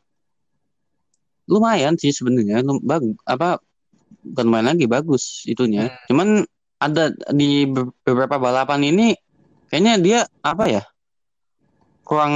lumayan 1.51 1.99
sih 1.99 2.15
sebenarnya 2.15 2.63
bagus 2.81 3.19
apa 3.27 3.59
bukan 4.23 4.47
main 4.49 4.67
lagi 4.71 4.87
bagus 4.87 5.45
itunya. 5.45 5.91
Cuman 6.07 6.47
ada 6.81 7.13
di 7.35 7.67
be- 7.69 7.93
beberapa 8.07 8.41
balapan 8.41 8.81
ini 8.87 9.13
kayaknya 9.69 9.95
dia 10.01 10.21
apa 10.41 10.65
ya 10.71 10.83
kurang 12.07 12.35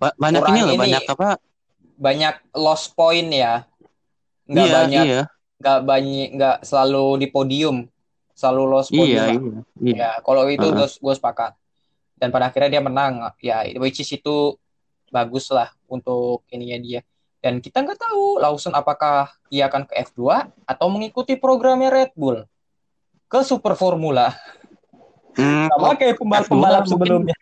ba- 0.00 0.16
banyak 0.16 0.40
Kurang 0.40 0.54
ini 0.56 0.60
loh 0.64 0.74
ini. 0.74 0.80
banyak 0.80 1.04
apa 1.04 1.28
banyak 2.00 2.34
lost 2.56 2.96
point 2.96 3.28
ya. 3.28 3.68
Nggak 4.48 4.64
iya 4.64 4.74
banyak 4.80 5.04
iya 5.04 5.22
nggak 5.60 5.78
banyak 5.84 6.28
nggak 6.34 6.56
selalu 6.64 7.20
di 7.20 7.26
podium 7.28 7.84
selalu 8.32 8.80
podium 8.88 9.04
iya 9.04 9.20
lah. 9.20 9.28
iya 9.36 9.60
iya 9.78 9.94
ya 9.94 10.10
kalau 10.24 10.48
itu 10.48 10.64
Heeh. 10.64 10.74
gue 10.74 10.86
gue 10.88 11.14
sepakat 11.14 11.52
dan 12.16 12.32
pada 12.32 12.48
akhirnya 12.48 12.70
dia 12.72 12.82
menang 12.82 13.20
ya 13.38 13.60
which 13.76 14.00
is 14.00 14.08
itu 14.08 14.56
bagus 15.12 15.52
lah 15.52 15.68
untuk 15.84 16.48
ininya 16.48 16.80
dia 16.80 17.00
dan 17.40 17.60
kita 17.60 17.80
nggak 17.80 18.00
tahu 18.00 18.40
Lawson 18.40 18.72
apakah 18.72 19.28
ia 19.48 19.68
akan 19.68 19.84
ke 19.84 19.96
F2 20.08 20.20
atau 20.64 20.86
mengikuti 20.88 21.36
programnya 21.36 21.88
Red 21.88 22.12
Bull 22.16 22.44
ke 23.28 23.40
Super 23.44 23.76
Formula 23.76 24.32
Hmm, 25.30 25.70
sama 25.70 25.94
kayak 25.94 26.18
pembalap-pembalap 26.18 26.82
F2 26.82 26.90
mungkin- 26.90 26.90
sebelumnya 26.90 27.36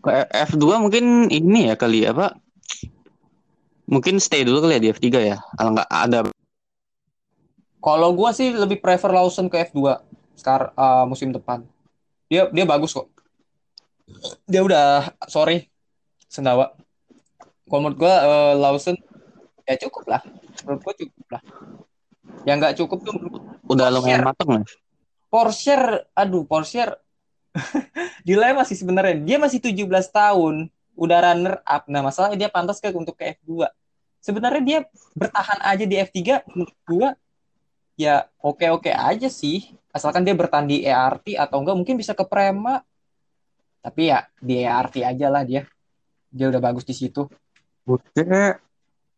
Ke 0.00 0.10
F2 0.48 0.64
mungkin 0.80 1.04
ini 1.28 1.68
ya 1.68 1.74
kali 1.76 2.08
apa? 2.08 2.40
Mungkin 3.86 4.18
stay 4.18 4.42
dulu 4.42 4.66
kali 4.66 4.78
ya 4.78 4.80
di 4.82 4.88
F3 4.90 5.06
ya. 5.22 5.38
Kalau 5.54 5.70
nggak 5.74 5.90
ada 5.90 6.18
Kalau 7.78 8.10
gua 8.18 8.34
sih 8.34 8.50
lebih 8.50 8.82
prefer 8.82 9.14
Lawson 9.14 9.46
ke 9.46 9.62
F2 9.70 10.02
sekarang 10.34 10.74
musim 11.06 11.30
depan. 11.30 11.62
Dia 12.26 12.50
dia 12.50 12.66
bagus 12.66 12.90
kok. 12.90 13.06
Dia 14.50 14.66
udah 14.66 15.14
sorry 15.30 15.70
Sendawa. 16.26 16.74
Kalau 17.70 17.80
menurut 17.86 17.98
gua 17.98 18.14
eh, 18.26 18.54
Lawson 18.58 18.98
ya 19.62 19.78
cukup 19.86 20.10
lah. 20.10 20.20
Menurut 20.66 20.82
gua 20.82 20.94
cukup 20.98 21.26
lah. 21.30 21.42
Yang 22.42 22.56
nggak 22.58 22.74
cukup 22.82 22.98
tuh 23.06 23.14
udah 23.70 23.86
lumayan 23.94 24.26
mateng 24.26 24.50
lah. 24.50 24.66
Porsche, 25.30 26.06
aduh 26.14 26.46
Porsche 26.46 26.86
dilema 28.26 28.62
sih 28.66 28.78
sebenarnya. 28.78 29.22
Dia 29.22 29.36
masih 29.38 29.62
17 29.62 29.86
tahun, 30.10 30.70
udah 30.96 31.18
runner 31.22 31.54
up. 31.62 31.84
Nah, 31.86 32.00
masalahnya 32.00 32.36
dia 32.40 32.50
pantas 32.50 32.80
ke 32.80 32.90
untuk 32.90 33.14
ke 33.14 33.36
F2. 33.38 33.68
Sebenarnya 34.24 34.62
dia 34.64 34.78
bertahan 35.14 35.62
aja 35.62 35.84
di 35.86 35.94
F3 36.02 36.42
menurut 36.50 36.76
gua 36.82 37.14
ya 37.94 38.26
oke-oke 38.42 38.90
aja 38.90 39.28
sih. 39.30 39.76
Asalkan 39.92 40.26
dia 40.26 40.34
bertahan 40.36 40.66
di 40.66 40.82
ERT 40.82 41.38
atau 41.38 41.62
enggak 41.62 41.76
mungkin 41.76 41.94
bisa 41.94 42.12
ke 42.12 42.24
Prema. 42.26 42.82
Tapi 43.80 44.10
ya 44.10 44.26
di 44.42 44.66
ERT 44.66 45.06
aja 45.06 45.26
lah 45.30 45.46
dia. 45.46 45.62
Dia 46.32 46.50
udah 46.50 46.58
bagus 46.58 46.82
di 46.82 46.96
situ. 46.96 47.28
Oke. 47.86 48.26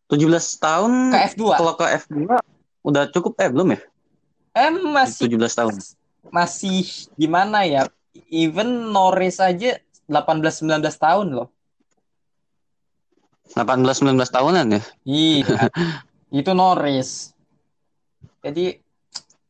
17 0.09 0.17
tahun 0.57 1.13
Ke 1.13 1.37
F2. 1.37 1.41
kalau 1.53 1.73
ke 1.77 1.85
F2 2.05 2.17
udah 2.81 3.03
cukup 3.13 3.37
eh 3.45 3.49
belum 3.49 3.77
ya? 3.77 3.79
Eh 4.57 4.73
masih 4.73 5.29
17 5.29 5.53
tahun. 5.53 5.73
masih 6.33 7.09
gimana 7.13 7.65
ya? 7.65 7.85
Even 8.33 8.89
Norris 8.89 9.37
aja 9.37 9.77
18 10.09 10.65
19 10.65 10.81
tahun 10.97 11.27
loh. 11.29 11.47
18 13.53 13.81
19 13.81 14.29
tahunan 14.29 14.65
ya. 14.77 14.81
Iya, 15.05 15.69
itu 16.39 16.51
Norris. 16.53 17.33
Jadi 18.45 18.79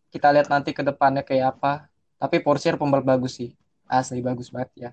kita 0.10 0.34
lihat 0.34 0.48
nanti 0.50 0.72
ke 0.74 0.82
depannya 0.82 1.22
kayak 1.22 1.58
apa. 1.58 1.88
Tapi 2.20 2.44
Porsche 2.44 2.76
pembalap 2.76 3.08
bagus 3.08 3.40
sih. 3.40 3.52
Asli 3.90 4.20
bagus 4.20 4.52
banget 4.52 4.70
ya. 4.76 4.90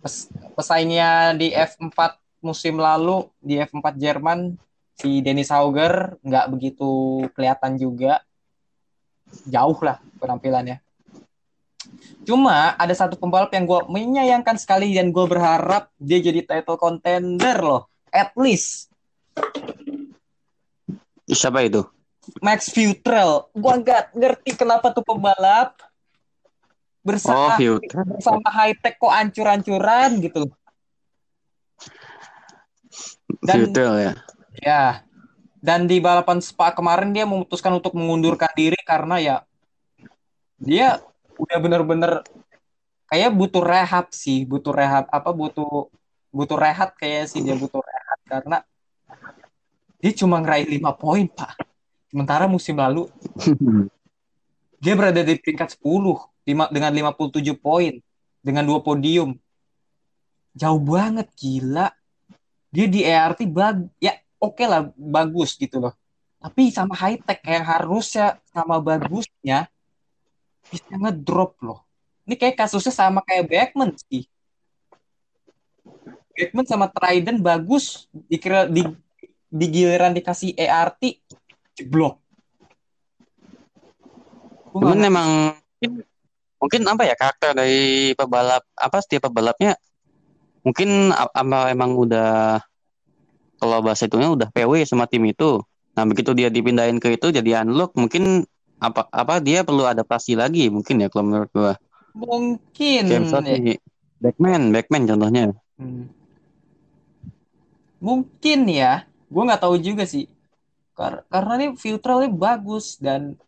Pes- 0.00 0.28
pesaingnya 0.56 1.36
di 1.36 1.52
F4 1.52 2.20
musim 2.40 2.80
lalu 2.80 3.28
di 3.40 3.60
F4 3.60 3.96
Jerman 3.96 4.56
si 4.96 5.20
Dennis 5.24 5.52
Hauger 5.52 6.16
nggak 6.20 6.46
begitu 6.52 7.24
kelihatan 7.32 7.76
juga. 7.80 8.20
Jauh 9.46 9.78
lah 9.80 10.02
penampilannya. 10.18 10.82
Cuma 12.24 12.76
ada 12.76 12.94
satu 12.94 13.16
pembalap 13.16 13.50
yang 13.54 13.64
gue 13.64 13.80
menyayangkan 13.88 14.56
sekali 14.60 14.92
dan 14.94 15.10
gue 15.10 15.24
berharap 15.26 15.90
dia 15.96 16.20
jadi 16.20 16.44
title 16.44 16.78
contender 16.78 17.58
loh. 17.60 17.88
At 18.10 18.34
least 18.34 18.90
Siapa 21.30 21.62
itu? 21.62 21.86
Max 22.42 22.70
Futrell. 22.74 23.46
Gua 23.54 23.78
nggak 23.78 24.14
ngerti 24.18 24.50
kenapa 24.58 24.90
tuh 24.90 25.06
pembalap 25.06 25.78
Oh, 27.00 27.16
bersama 27.16 27.56
Future. 27.56 28.04
bersama 28.04 28.44
high 28.52 28.76
tech 28.76 29.00
kok 29.00 29.08
ancur-ancuran 29.08 30.20
gitu. 30.20 30.52
Dan 33.40 33.56
Future 33.64 33.94
ya. 33.96 34.12
ya 34.60 34.84
dan 35.64 35.88
di 35.88 35.96
balapan 35.96 36.44
Spa 36.44 36.76
kemarin 36.76 37.16
dia 37.16 37.24
memutuskan 37.24 37.72
untuk 37.72 37.96
mengundurkan 37.96 38.52
diri 38.52 38.76
karena 38.84 39.16
ya 39.16 39.36
dia 40.60 41.00
udah 41.40 41.56
bener-bener 41.56 42.12
kayak 43.08 43.30
butuh 43.32 43.64
rehab 43.64 44.12
sih, 44.12 44.44
butuh 44.44 44.76
rehab 44.76 45.08
apa 45.08 45.30
butuh 45.32 45.88
butuh 46.30 46.58
rehat 46.60 46.94
kayak 46.94 47.26
sih 47.26 47.42
dia 47.42 47.58
butuh 47.58 47.82
rehat 47.82 48.18
karena 48.28 48.58
dia 50.00 50.12
cuma 50.16 50.40
ngeraih 50.40 50.64
5 50.80 50.96
poin, 50.96 51.26
Pak. 51.28 51.60
Sementara 52.08 52.48
musim 52.48 52.78
lalu 52.78 53.10
dia 54.82 54.94
berada 54.96 55.20
di 55.20 55.36
peringkat 55.36 55.76
10 55.76 55.84
lima, 56.48 56.64
dengan 56.72 56.90
57 57.12 57.54
poin 57.60 57.94
dengan 58.40 58.64
dua 58.64 58.80
podium. 58.80 59.36
Jauh 60.56 60.80
banget 60.80 61.28
gila. 61.36 61.92
Dia 62.70 62.86
di 62.86 63.02
ERT 63.02 63.50
bag 63.50 63.86
ya 63.98 64.14
oke 64.38 64.64
lah 64.64 64.88
bagus 64.94 65.58
gitu 65.58 65.82
loh. 65.82 65.94
Tapi 66.40 66.72
sama 66.72 66.96
high 66.96 67.20
tech 67.20 67.44
yang 67.44 67.66
harusnya 67.66 68.40
sama 68.48 68.80
bagusnya 68.80 69.68
bisa 70.70 70.94
ngedrop 70.94 71.58
loh. 71.60 71.82
Ini 72.24 72.38
kayak 72.38 72.56
kasusnya 72.62 72.94
sama 72.94 73.20
kayak 73.26 73.50
Beckman 73.50 73.90
sih. 74.06 74.24
Beckman 76.32 76.64
sama 76.64 76.86
Trident 76.88 77.42
bagus 77.42 78.06
dikira 78.30 78.70
di 78.70 78.86
di 79.50 79.66
giliran 79.66 80.14
dikasih 80.14 80.54
ERT 80.54 81.18
jeblok. 81.74 82.22
Cuman 84.70 85.02
emang 85.02 85.58
mungkin, 85.58 85.90
mungkin 86.62 86.82
apa 86.86 87.02
ya 87.02 87.14
karakter 87.18 87.50
dari 87.58 88.14
pebalap 88.14 88.62
apa 88.78 88.98
setiap 89.02 89.26
pebalapnya 89.26 89.74
mungkin 90.62 91.10
apa 91.10 91.72
emang 91.74 91.98
udah 91.98 92.62
kalau 93.60 93.82
bahasa 93.84 94.06
itunya 94.06 94.30
udah 94.30 94.48
PW 94.54 94.86
sama 94.86 95.10
tim 95.10 95.26
itu. 95.26 95.60
Nah 95.98 96.06
begitu 96.06 96.30
dia 96.32 96.48
dipindahin 96.48 97.02
ke 97.02 97.18
itu 97.18 97.34
jadi 97.34 97.66
unlock 97.66 97.98
mungkin 97.98 98.46
apa 98.80 99.06
apa 99.12 99.34
dia 99.44 99.60
perlu 99.60 99.84
adaptasi 99.84 100.32
lagi 100.34 100.72
mungkin 100.72 101.04
ya 101.04 101.12
kalau 101.12 101.28
menurut 101.28 101.50
gua. 101.52 101.74
mungkin 102.16 103.02
Kayak 103.06 103.22
misalnya 103.22 103.54
si 103.60 103.76
Backman, 104.20 104.68
Backman 104.68 105.08
contohnya. 105.08 105.44
Hmm. 105.80 106.12
Mungkin 108.00 108.68
ya, 108.68 109.08
gue 109.32 109.42
nggak 109.48 109.62
tahu 109.64 109.76
juga 109.80 110.04
sih. 110.04 110.28
Kar- 110.92 111.24
karena 111.32 111.52
ini 111.56 111.66
filternya 111.80 112.28
bagus 112.28 113.00
dan 113.00 113.40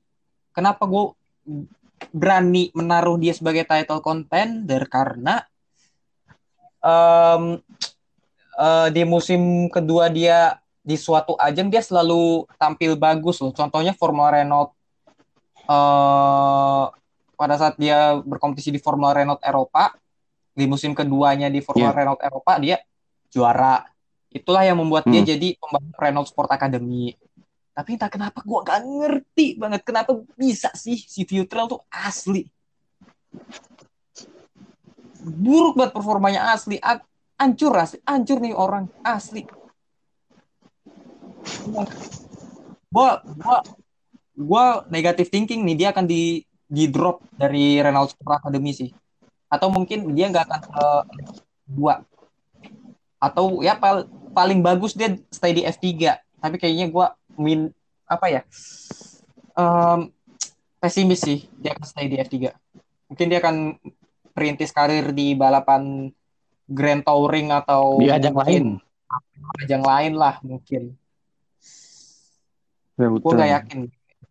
kenapa 0.56 0.88
gue 0.88 1.12
berani 2.12 2.72
menaruh 2.72 3.20
dia 3.20 3.36
sebagai 3.36 3.68
title 3.68 4.00
contender 4.00 4.88
karena 4.88 5.44
em, 6.80 7.60
eh, 8.56 8.88
di 8.92 9.02
musim 9.04 9.68
kedua 9.68 10.08
dia 10.08 10.56
di 10.82 10.96
suatu 10.96 11.36
ajang 11.38 11.68
dia 11.68 11.84
selalu 11.84 12.48
tampil 12.56 12.96
bagus 12.96 13.44
loh. 13.44 13.52
Contohnya 13.52 13.92
Formula 13.92 14.40
Renault 14.40 14.72
eh 15.72 16.84
pada 17.32 17.54
saat 17.58 17.74
dia 17.74 18.14
berkompetisi 18.22 18.70
di 18.70 18.78
Formula 18.78 19.10
Renault 19.10 19.42
Eropa 19.42 19.90
di 20.52 20.68
musim 20.68 20.92
keduanya 20.92 21.48
di 21.48 21.58
Formula 21.58 21.90
Iya. 21.90 21.98
Renault 21.98 22.20
Eropa 22.22 22.52
dia 22.60 22.76
juara. 23.32 23.88
Itulah 24.28 24.62
yang 24.64 24.78
membuat 24.80 25.04
dia 25.04 25.20
Hmm. 25.20 25.28
jadi 25.28 25.48
pembalap 25.56 25.96
Renault 25.98 26.28
Sport 26.28 26.50
Academy. 26.52 27.16
Tapi 27.72 27.96
entah 27.96 28.12
kenapa 28.12 28.44
gua 28.44 28.60
gak 28.62 28.84
ngerti 28.84 29.56
banget 29.56 29.80
kenapa 29.80 30.12
bisa 30.36 30.68
sih 30.76 30.96
si 30.96 31.24
Futrell 31.24 31.68
tuh 31.68 31.80
asli. 31.88 32.44
Buruk 35.22 35.76
banget 35.76 35.92
performanya 35.96 36.52
asli. 36.52 36.76
A- 36.78 37.00
Hancur 37.32 37.74
asli, 37.74 37.98
hancur 38.06 38.38
nih 38.38 38.54
orang 38.54 38.86
asli. 39.02 39.42
Gua 42.86 43.18
gua 43.34 43.56
gua 44.36 44.84
negatif 44.88 45.28
thinking 45.28 45.62
nih 45.64 45.76
dia 45.76 45.88
akan 45.92 46.08
di 46.08 46.40
di 46.66 46.88
drop 46.88 47.20
dari 47.36 47.76
Renault 47.78 48.16
Sport 48.16 48.40
Academy 48.44 48.72
sih. 48.72 48.90
Atau 49.52 49.68
mungkin 49.68 50.16
dia 50.16 50.32
nggak 50.32 50.44
akan 50.48 50.60
ke 50.64 50.86
dua. 51.68 51.94
Atau 53.20 53.60
ya 53.60 53.76
pal- 53.76 54.08
paling 54.32 54.64
bagus 54.64 54.96
dia 54.96 55.12
stay 55.28 55.52
di 55.52 55.62
F3. 55.62 56.16
Tapi 56.40 56.56
kayaknya 56.56 56.88
gua 56.88 57.12
min 57.36 57.68
apa 58.08 58.26
ya? 58.32 58.40
Em, 59.52 60.08
pesimis 60.80 61.20
sih 61.20 61.44
dia 61.60 61.76
akan 61.76 61.86
stay 61.86 62.08
di 62.08 62.16
F3. 62.16 62.56
Mungkin 63.12 63.26
dia 63.28 63.38
akan 63.44 63.76
perintis 64.32 64.72
karir 64.72 65.12
di 65.12 65.36
balapan 65.36 66.08
Grand 66.64 67.04
Touring 67.04 67.52
atau 67.52 68.00
Di 68.00 68.08
ajang 68.08 68.32
lain. 68.32 68.80
ajang 69.60 69.84
lain 69.84 70.12
lah 70.16 70.40
mungkin. 70.40 70.96
Ya, 72.96 73.08
Gue 73.12 73.32
gak 73.36 73.50
yakin. 73.60 73.80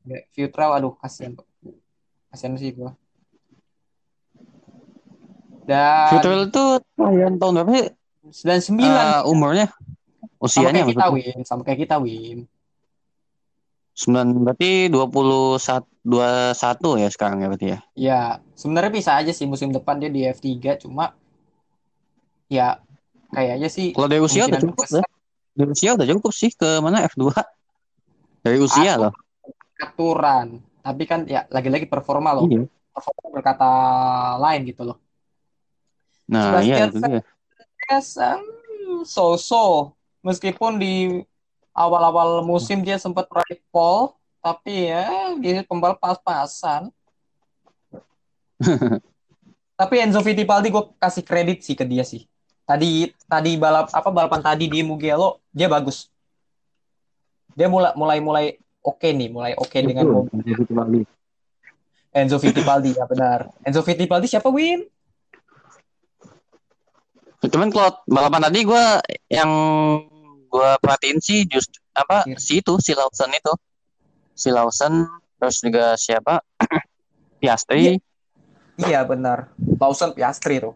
Futrell, 0.03 0.71
aduh 0.73 0.93
kasihan. 0.95 1.37
Kasihan 2.27 2.53
sih 2.55 2.71
gue. 2.71 2.91
Dan 5.63 6.09
Futrell 6.09 6.47
itu 6.47 6.63
kelahiran 6.95 7.35
tahun 7.37 7.53
berapa 7.59 7.71
sih? 7.71 7.87
99 8.21 8.81
Eh, 8.81 9.21
umurnya? 9.27 9.67
sama 9.67 10.41
Usianya 10.41 10.81
kayak 10.81 10.89
kita 10.89 11.01
maksudnya? 11.03 11.33
win, 11.33 11.39
sama 11.43 11.61
kayak 11.61 11.79
kita 11.79 11.95
win. 11.97 12.37
9 13.93 14.41
berarti 14.41 14.89
21 14.89 15.85
21 16.01 16.97
ya 16.97 17.09
sekarang 17.09 17.37
ya 17.39 17.47
berarti 17.47 17.67
ya. 17.67 17.79
Ya, 17.93 18.21
sebenarnya 18.55 18.89
bisa 18.89 19.11
aja 19.13 19.29
sih 19.29 19.45
musim 19.45 19.69
depan 19.69 20.01
dia 20.01 20.09
di 20.09 20.25
F3 20.25 20.49
cuma 20.79 21.13
ya 22.47 22.81
kayaknya 23.29 23.69
sih 23.69 23.93
Kalau 23.93 24.09
dari 24.09 24.17
usia 24.19 24.47
udah 24.47 24.57
cukup 24.59 24.85
ya. 24.89 25.03
Dari 25.51 25.69
usia 25.69 25.89
udah 25.93 26.07
cukup 26.09 26.31
sih 26.31 26.49
ke 26.49 26.79
mana 26.79 27.05
F2. 27.05 27.29
Dari 28.41 28.57
usia 28.57 28.97
Aku- 28.97 29.03
loh. 29.05 29.13
Aturan. 29.82 30.62
Tapi 30.82 31.04
kan 31.10 31.26
ya 31.26 31.50
lagi-lagi 31.50 31.89
performa 31.89 32.38
loh. 32.38 32.46
Iya. 32.46 32.70
Performa 32.94 33.28
berkata 33.34 33.70
lain 34.38 34.62
gitu 34.70 34.82
loh. 34.94 34.98
Nah, 36.32 36.62
iya 36.63 36.88
Sebastian 36.88 36.89
itu 36.89 37.00
dia. 37.04 37.22
Yes, 37.91 38.15
um, 38.15 38.41
so-so. 39.04 39.91
Meskipun 40.22 40.78
di 40.78 41.26
awal-awal 41.74 42.46
musim 42.46 42.86
dia 42.86 42.96
sempat 43.02 43.28
raih 43.28 43.60
pole, 43.74 44.15
tapi 44.39 44.88
ya 44.88 45.36
dia 45.41 45.65
pembalap 45.67 46.00
pas-pasan. 46.00 46.94
tapi 49.82 49.96
Enzo 49.98 50.22
Fittipaldi 50.22 50.70
gue 50.70 50.84
kasih 51.02 51.26
kredit 51.26 51.65
sih 51.65 51.74
ke 51.74 51.84
dia 51.84 52.06
sih. 52.06 52.30
Tadi 52.63 53.12
tadi 53.26 53.58
balap 53.58 53.89
apa 53.91 54.10
balapan 54.13 54.39
tadi 54.39 54.70
di 54.70 54.86
Mugello 54.86 55.41
dia 55.52 55.67
bagus. 55.67 56.08
Dia 57.58 57.67
mulai 57.67 57.91
mulai 57.98 58.20
mulai 58.22 58.46
oke 58.82 59.08
nih, 59.08 59.30
mulai 59.30 59.54
oke 59.54 59.78
dengan 59.78 60.06
Betul, 60.06 60.15
mobil. 60.28 60.36
Enzo 60.41 60.56
Fittipaldi. 60.58 61.00
Enzo 62.12 62.38
Fittipaldi 62.38 62.89
ya 62.94 63.06
benar. 63.08 63.39
Enzo 63.63 63.82
Fittipaldi 63.82 64.28
siapa 64.28 64.50
Win? 64.50 64.84
Cuman 67.41 67.74
kalau 67.74 67.89
balapan 68.06 68.41
tadi 68.46 68.60
gue 68.62 68.86
yang 69.28 69.50
gue 70.46 70.70
perhatiin 70.78 71.17
sih 71.17 71.48
just 71.50 71.74
apa 71.91 72.22
Iya. 72.24 72.38
si 72.38 72.60
itu 72.60 72.78
si 72.78 72.94
Lawson 72.94 73.32
itu 73.34 73.54
si 74.32 74.54
Lawson 74.54 75.10
terus 75.36 75.58
juga 75.60 75.96
siapa 75.98 76.44
Piastri 77.41 77.98
Iya 78.78 79.02
benar. 79.06 79.54
Lawson 79.78 80.13
Piastri 80.13 80.58
tuh. 80.58 80.74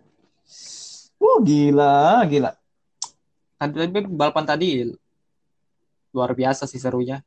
Uh 1.18 1.38
gila, 1.42 2.22
gila. 2.26 2.54
Tadi 3.58 3.88
balapan 4.10 4.46
tadi 4.46 4.68
luar 6.12 6.32
biasa 6.34 6.66
sih 6.66 6.78
serunya. 6.78 7.22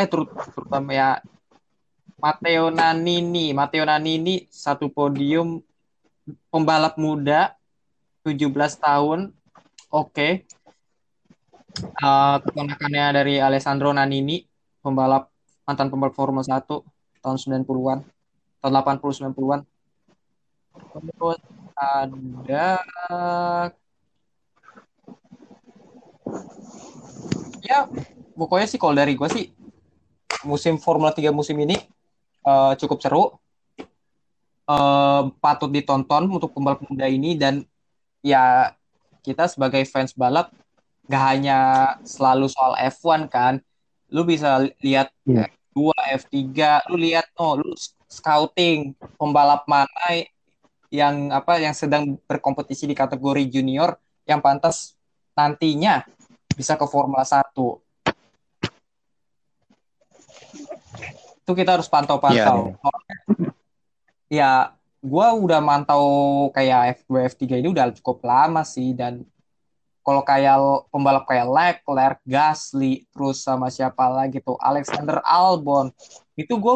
Eh 0.00 0.08
terut 0.08 0.32
terutama 0.56 0.96
ya 0.96 1.20
Matteo 2.16 2.72
Nannini, 2.72 3.52
Matteo 3.52 3.84
Nannini 3.84 4.48
satu 4.48 4.88
podium 4.88 5.60
pembalap 6.48 6.96
muda 6.96 7.52
17 8.24 8.48
tahun. 8.80 9.36
Oke. 9.92 10.48
Eh, 11.80 12.36
keponakannya 12.44 13.04
dari 13.12 13.34
Alessandro 13.44 13.92
Nannini, 13.92 14.40
pembalap 14.80 15.28
mantan 15.68 15.92
pembalap 15.92 16.16
Formula 16.16 16.44
1 16.44 16.64
tahun 17.20 17.36
90-an 17.36 18.00
tahun 18.64 18.72
80 18.72 19.36
90-an. 19.36 19.60
Terus 20.96 21.40
ada 21.76 22.80
ya 27.60 27.84
pokoknya 28.36 28.66
sih 28.68 28.80
kalau 28.80 28.96
dari 28.96 29.12
gue 29.16 29.28
sih 29.28 29.59
musim 30.44 30.76
Formula 30.80 31.12
3 31.12 31.30
musim 31.34 31.56
ini 31.60 31.76
eh, 32.46 32.72
cukup 32.80 32.98
seru. 33.02 33.24
Eh, 34.70 35.22
patut 35.42 35.70
ditonton 35.72 36.30
untuk 36.30 36.54
pembalap 36.54 36.84
muda 36.86 37.10
ini 37.10 37.34
dan 37.34 37.66
ya 38.22 38.70
kita 39.26 39.50
sebagai 39.50 39.82
fans 39.88 40.14
balap 40.14 40.54
gak 41.10 41.24
hanya 41.34 41.58
selalu 42.06 42.46
soal 42.46 42.78
F1 42.78 43.26
kan. 43.26 43.54
Lu 44.10 44.22
bisa 44.22 44.62
lihat 44.82 45.10
Iya. 45.26 45.50
F2, 45.70 45.78
F3, 46.26 46.38
lu 46.90 46.96
lihat 46.98 47.26
oh 47.38 47.58
lu 47.58 47.70
scouting 48.10 48.94
pembalap 49.14 49.62
mana 49.70 50.26
yang 50.90 51.30
apa 51.30 51.62
yang 51.62 51.70
sedang 51.70 52.18
berkompetisi 52.26 52.90
di 52.90 52.94
kategori 52.98 53.46
junior 53.46 53.94
yang 54.26 54.42
pantas 54.42 54.98
nantinya 55.38 56.02
bisa 56.58 56.74
ke 56.74 56.86
Formula 56.90 57.22
1. 57.22 57.54
Itu 61.50 61.58
kita 61.58 61.74
harus 61.74 61.90
pantau-pantau. 61.90 62.78
Ya, 64.30 64.70
gua 65.02 65.34
udah 65.34 65.58
mantau 65.58 66.06
kayak 66.54 67.02
F2, 67.02 67.26
F3 67.26 67.58
ini 67.58 67.66
udah 67.74 67.90
cukup 67.98 68.22
lama 68.22 68.62
sih 68.62 68.94
dan 68.94 69.26
kalau 70.06 70.22
kayak 70.22 70.54
pembalap 70.94 71.26
kayak 71.26 71.50
Leclerc, 71.50 72.22
Gasly, 72.22 73.02
terus 73.10 73.42
sama 73.42 73.66
siapa 73.66 74.06
lagi 74.06 74.38
tuh 74.38 74.54
Alexander 74.62 75.18
Albon, 75.26 75.90
itu 76.38 76.54
gue 76.54 76.74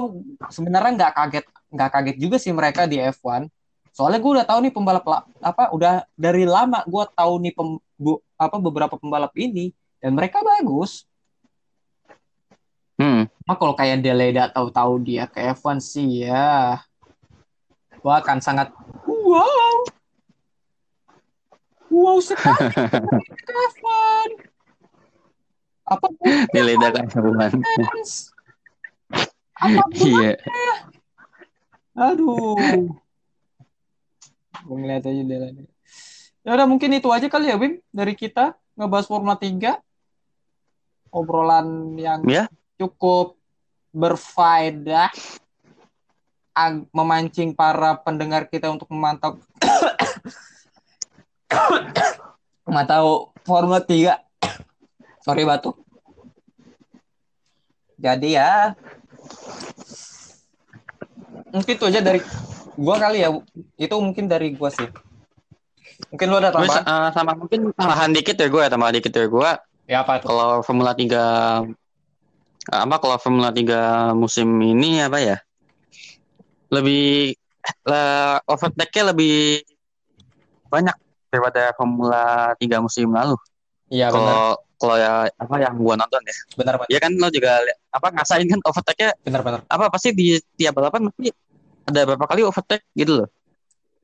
sebenarnya 0.51 0.93
nggak 0.99 1.13
kaget 1.15 1.47
nggak 1.71 1.91
kaget 1.95 2.17
juga 2.19 2.37
sih 2.43 2.51
mereka 2.51 2.91
di 2.91 2.99
F1. 2.99 3.47
Soalnya 3.95 4.19
gue 4.19 4.33
udah 4.43 4.47
tahu 4.47 4.59
nih 4.67 4.75
pembalap 4.75 5.07
la- 5.07 5.25
apa 5.39 5.71
udah 5.71 6.03
dari 6.19 6.43
lama 6.51 6.83
gue 6.83 7.05
tahu 7.15 7.33
nih 7.39 7.55
pem, 7.55 7.79
bu- 7.95 8.23
apa 8.35 8.57
beberapa 8.59 8.99
pembalap 8.99 9.31
ini 9.39 9.71
dan 10.03 10.19
mereka 10.19 10.43
bagus. 10.43 11.07
Hmm 12.99 13.25
Nah, 13.45 13.57
kalau 13.61 13.77
kayak 13.77 14.01
Deleda 14.01 14.49
tahu-tahu 14.49 15.05
dia 15.05 15.29
ke 15.29 15.37
F1 15.53 15.77
sih 15.77 16.25
ya. 16.25 16.81
Gua 18.01 18.25
akan 18.25 18.41
sangat 18.41 18.73
wow. 19.05 19.77
Wow 21.93 22.19
sekali 22.25 22.73
ke 23.45 23.53
F1. 23.77 24.29
Apa 25.85 26.07
nilai 26.57 26.81
kan 26.81 27.05
F1 27.13 27.53
fans? 27.61 28.33
Apa 29.61 29.85
iya 30.01 30.41
Aduh. 31.93 32.57
Gue 34.65 34.77
ngeliat 34.81 35.05
aja 35.05 35.23
Deleda. 35.23 35.63
Ya 36.45 36.51
udah 36.57 36.65
mungkin 36.65 36.97
itu 36.97 37.13
aja 37.13 37.29
kali 37.29 37.53
ya 37.53 37.61
Bim 37.61 37.77
dari 37.93 38.17
kita 38.17 38.57
ngebahas 38.73 39.05
Formula 39.05 39.37
3. 39.37 39.77
Obrolan 41.13 41.95
yang 42.01 42.25
ya 42.25 42.49
cukup 42.79 43.39
berfaedah 43.95 45.11
ag- 46.55 46.91
memancing 46.91 47.55
para 47.55 47.95
pendengar 48.03 48.47
kita 48.51 48.71
untuk 48.71 48.91
memantau 48.91 49.39
memantau 52.67 53.31
Formula 53.47 53.79
3 53.79 54.19
sorry 55.23 55.47
batuk 55.47 55.79
jadi 57.95 58.29
ya 58.29 58.53
mungkin 61.55 61.73
itu 61.79 61.87
aja 61.87 62.03
dari 62.03 62.19
gua 62.75 62.99
kali 62.99 63.23
ya. 63.23 63.31
Itu 63.79 63.95
mungkin 64.03 64.27
dari 64.27 64.59
gua 64.59 64.75
sih. 64.75 64.91
Mungkin 66.11 66.27
lu 66.27 66.37
ada 66.43 66.51
Terus 66.51 66.75
tambahan? 66.75 66.83
eh, 66.83 67.09
sama 67.15 67.33
mungkin 67.39 67.71
tambahan 67.75 68.11
dikit 68.11 68.37
ya 68.39 68.49
gue, 68.51 68.65
tambahan 68.67 68.95
dikit 68.99 69.15
ya 69.15 69.27
gue. 69.31 69.51
Ya 69.87 69.99
apa 70.03 70.19
tuh? 70.19 70.27
Kalau 70.31 70.63
Formula 70.67 70.91
3 70.95 71.63
apa 72.71 72.97
kalau 72.97 73.17
Formula 73.21 73.53
3 73.53 74.17
musim 74.17 74.49
ini 74.61 75.05
apa 75.05 75.21
ya? 75.21 75.37
Lebih 76.73 77.37
le, 77.85 78.03
overtake-nya 78.49 79.13
lebih 79.13 79.61
banyak 80.73 80.97
daripada 81.29 81.73
Formula 81.77 82.53
3 82.57 82.85
musim 82.85 83.13
lalu. 83.13 83.37
Iya 83.93 84.09
benar. 84.11 84.25
Kalau 84.25 84.49
kalau 84.75 84.97
ya 85.01 85.13
apa 85.29 85.55
yang 85.61 85.75
gua 85.81 85.95
nonton 85.97 86.21
ya. 86.25 86.37
Benar 86.57 86.75
benar. 86.81 86.89
Ya 86.93 86.99
kan 87.01 87.13
lo 87.17 87.29
juga 87.29 87.63
apa 87.93 88.07
ngasain 88.17 88.49
kan 88.49 88.61
overtake-nya 88.65 89.11
Benar 89.25 89.41
benar. 89.45 89.61
apa 89.69 89.85
pasti 89.93 90.13
di 90.17 90.37
tiap 90.57 90.77
balapan 90.77 91.09
pasti 91.13 91.31
ada 91.85 92.01
beberapa 92.09 92.25
kali 92.29 92.43
overtake 92.45 92.85
gitu 92.97 93.25
loh. 93.25 93.29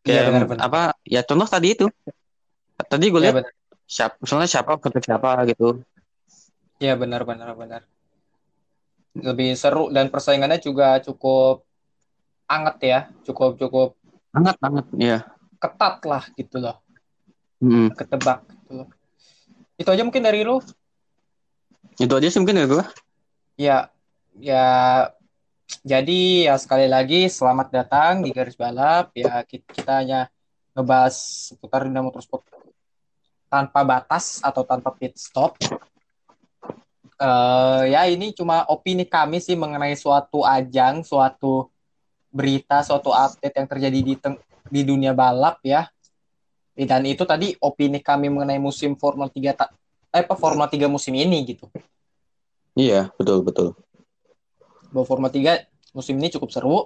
Iya 0.04 0.24
benar 0.28 0.44
benar. 0.48 0.61
apa 0.64 0.80
ya 1.04 1.20
contoh 1.24 1.48
tadi 1.48 1.76
itu. 1.76 1.86
Tadi 2.80 3.06
gue 3.12 3.20
Iya 3.20 3.24
lihat 3.28 3.36
benar. 3.40 3.52
siapa 3.84 4.14
misalnya 4.20 4.48
siapa 4.48 4.70
overtake 4.76 5.04
siapa 5.04 5.30
gitu. 5.48 5.68
Iya 6.80 6.96
benar 6.96 7.24
benar 7.28 7.52
benar. 7.56 7.82
Lebih 9.16 9.58
seru 9.58 9.90
dan 9.90 10.06
persaingannya 10.06 10.62
juga 10.62 11.02
cukup 11.02 11.66
anget 12.46 12.76
ya, 12.82 13.00
cukup 13.26 13.58
cukup 13.58 13.88
Banget 14.30 14.56
banget 14.62 14.86
ya. 14.94 15.18
ketat 15.58 15.96
lah 16.06 16.24
gitu 16.38 16.62
loh, 16.62 16.78
Mm. 17.58 17.90
ketebak 17.98 18.46
gitu 18.46 18.72
loh. 18.82 18.88
Itu 19.74 19.88
aja 19.90 20.02
mungkin 20.06 20.22
dari 20.22 20.46
lu. 20.46 20.62
Itu 21.98 22.12
aja 22.14 22.30
sih 22.30 22.38
mungkin 22.38 22.62
ya 22.62 22.66
gue. 22.70 22.84
Ya, 23.58 23.78
ya. 24.38 24.66
Jadi 25.86 26.50
ya 26.50 26.58
sekali 26.58 26.90
lagi 26.90 27.30
selamat 27.30 27.68
datang 27.70 28.22
di 28.24 28.34
garis 28.34 28.58
balap. 28.58 29.12
Ya 29.14 29.42
kita, 29.46 29.66
kita 29.70 29.92
hanya 30.02 30.20
ngebahas 30.74 31.14
seputar 31.52 31.86
dunia 31.86 32.02
motorsport 32.02 32.42
tanpa 33.50 33.82
batas 33.82 34.38
atau 34.40 34.62
tanpa 34.62 34.94
pit 34.94 35.14
stop. 35.18 35.58
Eh 37.20 37.82
ya 37.92 38.08
ini 38.08 38.32
cuma 38.32 38.64
opini 38.64 39.04
kami 39.04 39.44
sih 39.44 39.52
mengenai 39.52 39.92
suatu 39.92 40.40
ajang, 40.40 41.04
suatu 41.04 41.68
berita, 42.32 42.80
suatu 42.80 43.12
update 43.12 43.60
yang 43.60 43.68
terjadi 43.68 43.98
di 44.00 44.14
di 44.72 44.80
dunia 44.88 45.12
balap 45.12 45.60
ya. 45.60 45.84
Dan 46.72 47.04
itu 47.04 47.28
tadi 47.28 47.52
opini 47.60 48.00
kami 48.00 48.32
mengenai 48.32 48.56
musim 48.56 48.96
Formula 48.96 49.28
3 49.28 49.52
ta- 49.52 49.68
eh, 50.16 50.24
apa 50.24 50.32
Formula 50.32 50.64
3 50.64 50.88
musim 50.88 51.12
ini 51.12 51.44
gitu. 51.44 51.68
Iya, 52.72 53.12
betul 53.20 53.44
betul. 53.44 53.76
bahwa 54.90 55.04
Formula 55.04 55.28
3 55.28 55.68
musim 55.92 56.16
ini 56.16 56.32
cukup 56.32 56.50
seru. 56.50 56.78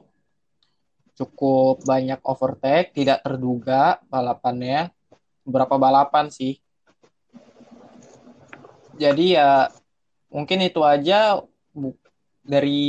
Cukup 1.14 1.86
banyak 1.86 2.18
overtake, 2.26 2.90
tidak 2.90 3.22
terduga 3.22 4.02
balapannya. 4.10 4.90
Beberapa 5.46 5.78
balapan 5.78 6.26
sih. 6.26 6.58
Jadi 8.98 9.38
ya 9.38 9.70
mungkin 10.34 10.58
itu 10.66 10.82
aja 10.82 11.38
dari 12.42 12.82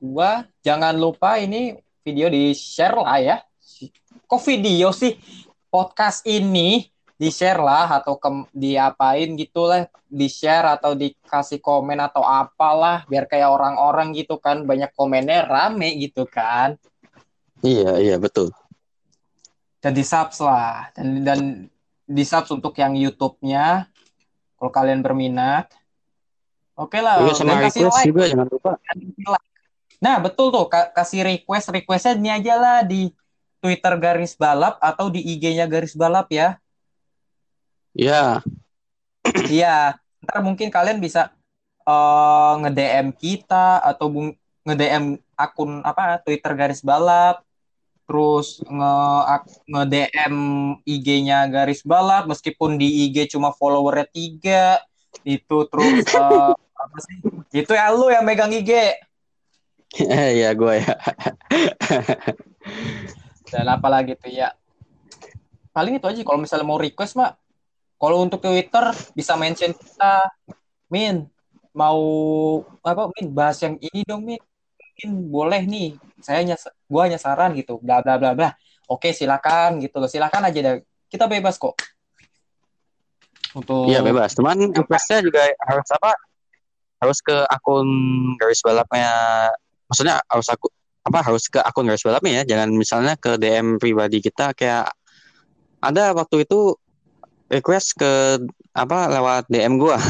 gua. 0.00 0.48
Jangan 0.64 0.96
lupa 0.96 1.36
ini 1.36 1.76
video 2.00 2.32
di-share 2.32 2.96
lah 2.96 3.18
ya. 3.20 3.36
Kok 4.24 4.42
video 4.48 4.88
sih? 4.96 5.20
Podcast 5.68 6.24
ini 6.26 6.88
di-share 7.20 7.60
lah 7.60 8.00
atau 8.00 8.16
ke, 8.16 8.48
diapain 8.56 9.36
gitu 9.36 9.68
lah 9.68 9.84
di-share 10.08 10.80
atau 10.80 10.96
dikasih 10.96 11.60
komen 11.60 12.00
atau 12.00 12.24
apalah 12.24 13.04
biar 13.12 13.28
kayak 13.28 13.52
orang-orang 13.52 14.16
gitu 14.16 14.40
kan 14.40 14.64
banyak 14.64 14.88
komennya 14.96 15.44
rame 15.44 16.00
gitu 16.00 16.24
kan 16.24 16.80
Iya, 17.60 18.00
iya 18.00 18.16
betul. 18.16 18.48
dan 19.84 19.92
di 19.92 20.00
subs 20.00 20.40
lah 20.40 20.88
dan 20.96 21.20
dan 21.20 21.40
di 22.08 22.24
subs 22.24 22.48
untuk 22.56 22.72
yang 22.80 22.96
YouTube-nya 22.96 23.84
kalau 24.56 24.72
kalian 24.72 25.04
berminat 25.04 25.68
oke 26.80 26.98
lah 26.98 27.20
Iya 27.20 27.32
sama 27.36 27.60
kasih 27.60 27.84
request 27.84 27.96
like. 28.00 28.08
juga 28.08 28.22
jangan 28.32 28.46
lupa. 28.48 28.72
nah 30.00 30.16
betul 30.16 30.48
tuh 30.48 30.64
ka- 30.72 30.90
kasih 30.96 31.20
request 31.28 31.68
requestnya 31.68 32.16
ini 32.16 32.30
aja 32.32 32.54
lah 32.56 32.78
di 32.80 33.12
Twitter 33.60 33.92
garis 34.00 34.32
balap 34.32 34.80
atau 34.80 35.12
di 35.12 35.20
IG-nya 35.20 35.68
garis 35.68 35.92
balap 35.92 36.32
ya. 36.32 36.56
Iya, 37.92 38.40
Iya, 39.50 40.00
ntar 40.24 40.40
mungkin 40.40 40.72
kalian 40.72 40.96
bisa 40.96 41.28
eh, 41.84 42.52
nge-DM 42.64 43.12
kita 43.12 43.84
atau 43.84 44.08
nge-DM 44.64 45.20
akun 45.36 45.84
apa 45.84 46.20
Twitter 46.24 46.52
garis 46.56 46.80
balap, 46.80 47.44
terus 48.08 48.64
nge 48.64 48.94
nge-DM 49.68 50.34
IG-nya 50.84 51.44
garis 51.52 51.84
balap 51.84 52.24
meskipun 52.26 52.80
di 52.80 53.08
IG 53.08 53.36
cuma 53.36 53.52
followernya 53.52 54.08
tiga 54.10 54.80
itu 55.22 55.66
terus 55.68 56.06
eh, 56.16 56.52
apa 56.80 56.96
sih? 57.04 57.16
Itu 57.52 57.72
ya 57.76 57.92
lu 57.92 58.08
yang 58.08 58.24
megang 58.24 58.52
IG 58.56 58.96
iya 59.98 60.54
gue 60.54 60.74
ya. 60.78 60.94
dan 63.50 63.66
apalagi 63.66 64.14
tuh 64.14 64.30
ya. 64.30 64.54
Paling 65.74 65.98
itu 65.98 66.06
aja 66.06 66.22
kalau 66.22 66.38
misalnya 66.38 66.66
mau 66.66 66.78
request 66.78 67.18
mah 67.18 67.34
kalau 67.98 68.22
untuk 68.22 68.38
Twitter 68.42 68.94
bisa 69.14 69.34
mention 69.34 69.74
kita. 69.74 70.30
Min 70.90 71.26
mau 71.74 72.02
apa 72.82 73.10
Min? 73.18 73.30
Bahas 73.34 73.58
yang 73.62 73.78
ini 73.82 74.06
dong 74.06 74.26
Min. 74.26 74.38
Mungkin 74.78 75.10
boleh 75.30 75.62
nih. 75.66 75.98
Saya 76.22 76.42
hanya 76.42 76.54
gua 76.86 77.10
hanya 77.10 77.18
saran 77.18 77.54
gitu. 77.58 77.82
Bla 77.82 78.02
bla 78.02 78.18
bla 78.18 78.34
bla. 78.34 78.54
Oke 78.86 79.10
silakan 79.10 79.82
gitu 79.82 79.98
loh. 79.98 80.10
Silakan 80.10 80.50
aja 80.50 80.58
deh 80.58 80.74
kita 81.10 81.26
bebas 81.26 81.58
kok. 81.58 81.74
Untuk 83.58 83.90
Iya 83.90 84.06
bebas. 84.06 84.38
Cuman 84.38 84.70
requestnya 84.70 85.18
juga 85.26 85.42
harus 85.66 85.88
apa? 85.90 86.14
Harus 87.00 87.18
ke 87.24 87.34
akun 87.48 87.88
garis 88.36 88.60
balapnya. 88.60 89.10
Maksudnya 89.88 90.20
harus 90.28 90.46
aku 90.52 90.68
apa 91.00 91.18
harus 91.24 91.48
ke 91.48 91.58
akun 91.58 91.88
garis 91.88 92.04
balapnya 92.04 92.44
ya. 92.44 92.56
Jangan 92.56 92.68
misalnya 92.76 93.14
ke 93.16 93.40
DM 93.40 93.80
pribadi 93.80 94.20
kita 94.20 94.52
kayak 94.52 94.92
ada 95.80 96.12
waktu 96.12 96.44
itu 96.44 96.76
request 97.48 97.96
ke 97.96 98.12
apa 98.76 99.08
lewat 99.10 99.48
DM 99.48 99.80
gua. 99.80 99.96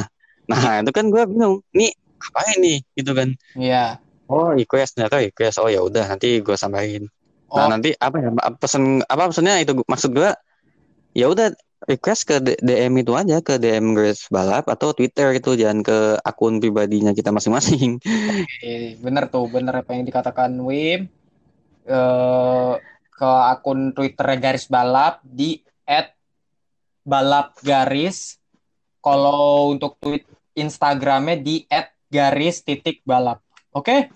Nah 0.51 0.83
itu 0.83 0.91
kan 0.91 1.07
gua 1.15 1.31
bingung. 1.31 1.63
Nih 1.71 1.95
apa 2.19 2.43
ini 2.59 2.83
gitu 2.99 3.15
kan? 3.15 3.31
Iya 3.55 4.03
Oh 4.27 4.51
request 4.51 4.99
ternyata 4.99 5.23
request. 5.23 5.63
Oh 5.63 5.71
ya 5.71 5.83
udah 5.83 6.11
nanti 6.11 6.43
gua 6.43 6.59
sampein. 6.59 7.07
Nah 7.51 7.67
Oh. 7.67 7.69
nanti 7.71 7.91
apa 7.99 8.19
ya 8.23 8.31
pesen 8.59 9.03
apa 9.07 9.31
pesennya 9.31 9.59
itu 9.63 9.79
maksud 9.87 10.11
gua 10.15 10.35
ya 11.15 11.27
udah 11.27 11.51
request 11.89 12.29
ke 12.29 12.37
DM 12.61 13.01
itu 13.01 13.17
aja 13.17 13.41
ke 13.41 13.57
DM 13.57 13.97
Grace 13.97 14.29
Balap 14.29 14.69
atau 14.69 14.93
Twitter 14.93 15.33
gitu 15.33 15.57
jangan 15.57 15.81
ke 15.81 15.99
akun 16.21 16.61
pribadinya 16.61 17.17
kita 17.17 17.33
masing-masing. 17.33 17.97
Oke, 18.45 19.01
bener 19.01 19.25
tuh, 19.33 19.49
bener 19.49 19.81
apa 19.81 19.97
yang 19.97 20.05
dikatakan 20.05 20.53
Wim. 20.61 21.09
Eh, 21.89 22.73
ke 23.21 23.31
akun 23.53 23.93
Twitter 23.97 24.29
garis 24.37 24.69
balap 24.69 25.25
di 25.25 25.61
@balapgaris. 27.05 28.37
Kalau 29.01 29.73
untuk 29.73 29.97
tweet 29.97 30.29
Instagramnya 30.53 31.41
di 31.41 31.65
@garis 32.13 32.61
titik 32.61 33.01
balap. 33.09 33.41
Oke? 33.73 34.13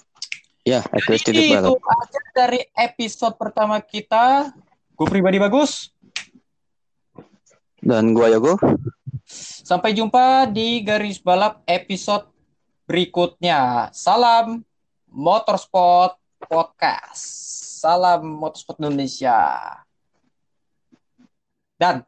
Ya, 0.65 0.85
titik 1.09 1.33
Jadi 1.33 1.57
balap. 1.57 1.73
itu 1.73 1.75
aja 1.81 2.21
dari 2.37 2.61
episode 2.77 3.37
pertama 3.41 3.81
kita. 3.81 4.53
Gue 4.97 5.09
pribadi 5.09 5.41
bagus. 5.41 5.94
Dan 7.85 8.17
gua 8.17 8.33
Yogo. 8.33 8.57
Sampai 9.65 9.93
jumpa 9.93 10.49
di 10.49 10.81
garis 10.81 11.21
balap 11.21 11.61
episode 11.69 12.25
berikutnya. 12.89 13.93
Salam 13.93 14.65
Motorsport 15.13 16.17
Podcast. 16.41 17.21
Salam 17.85 18.25
Motorsport 18.25 18.81
Indonesia. 18.81 19.37
Dan 21.77 22.01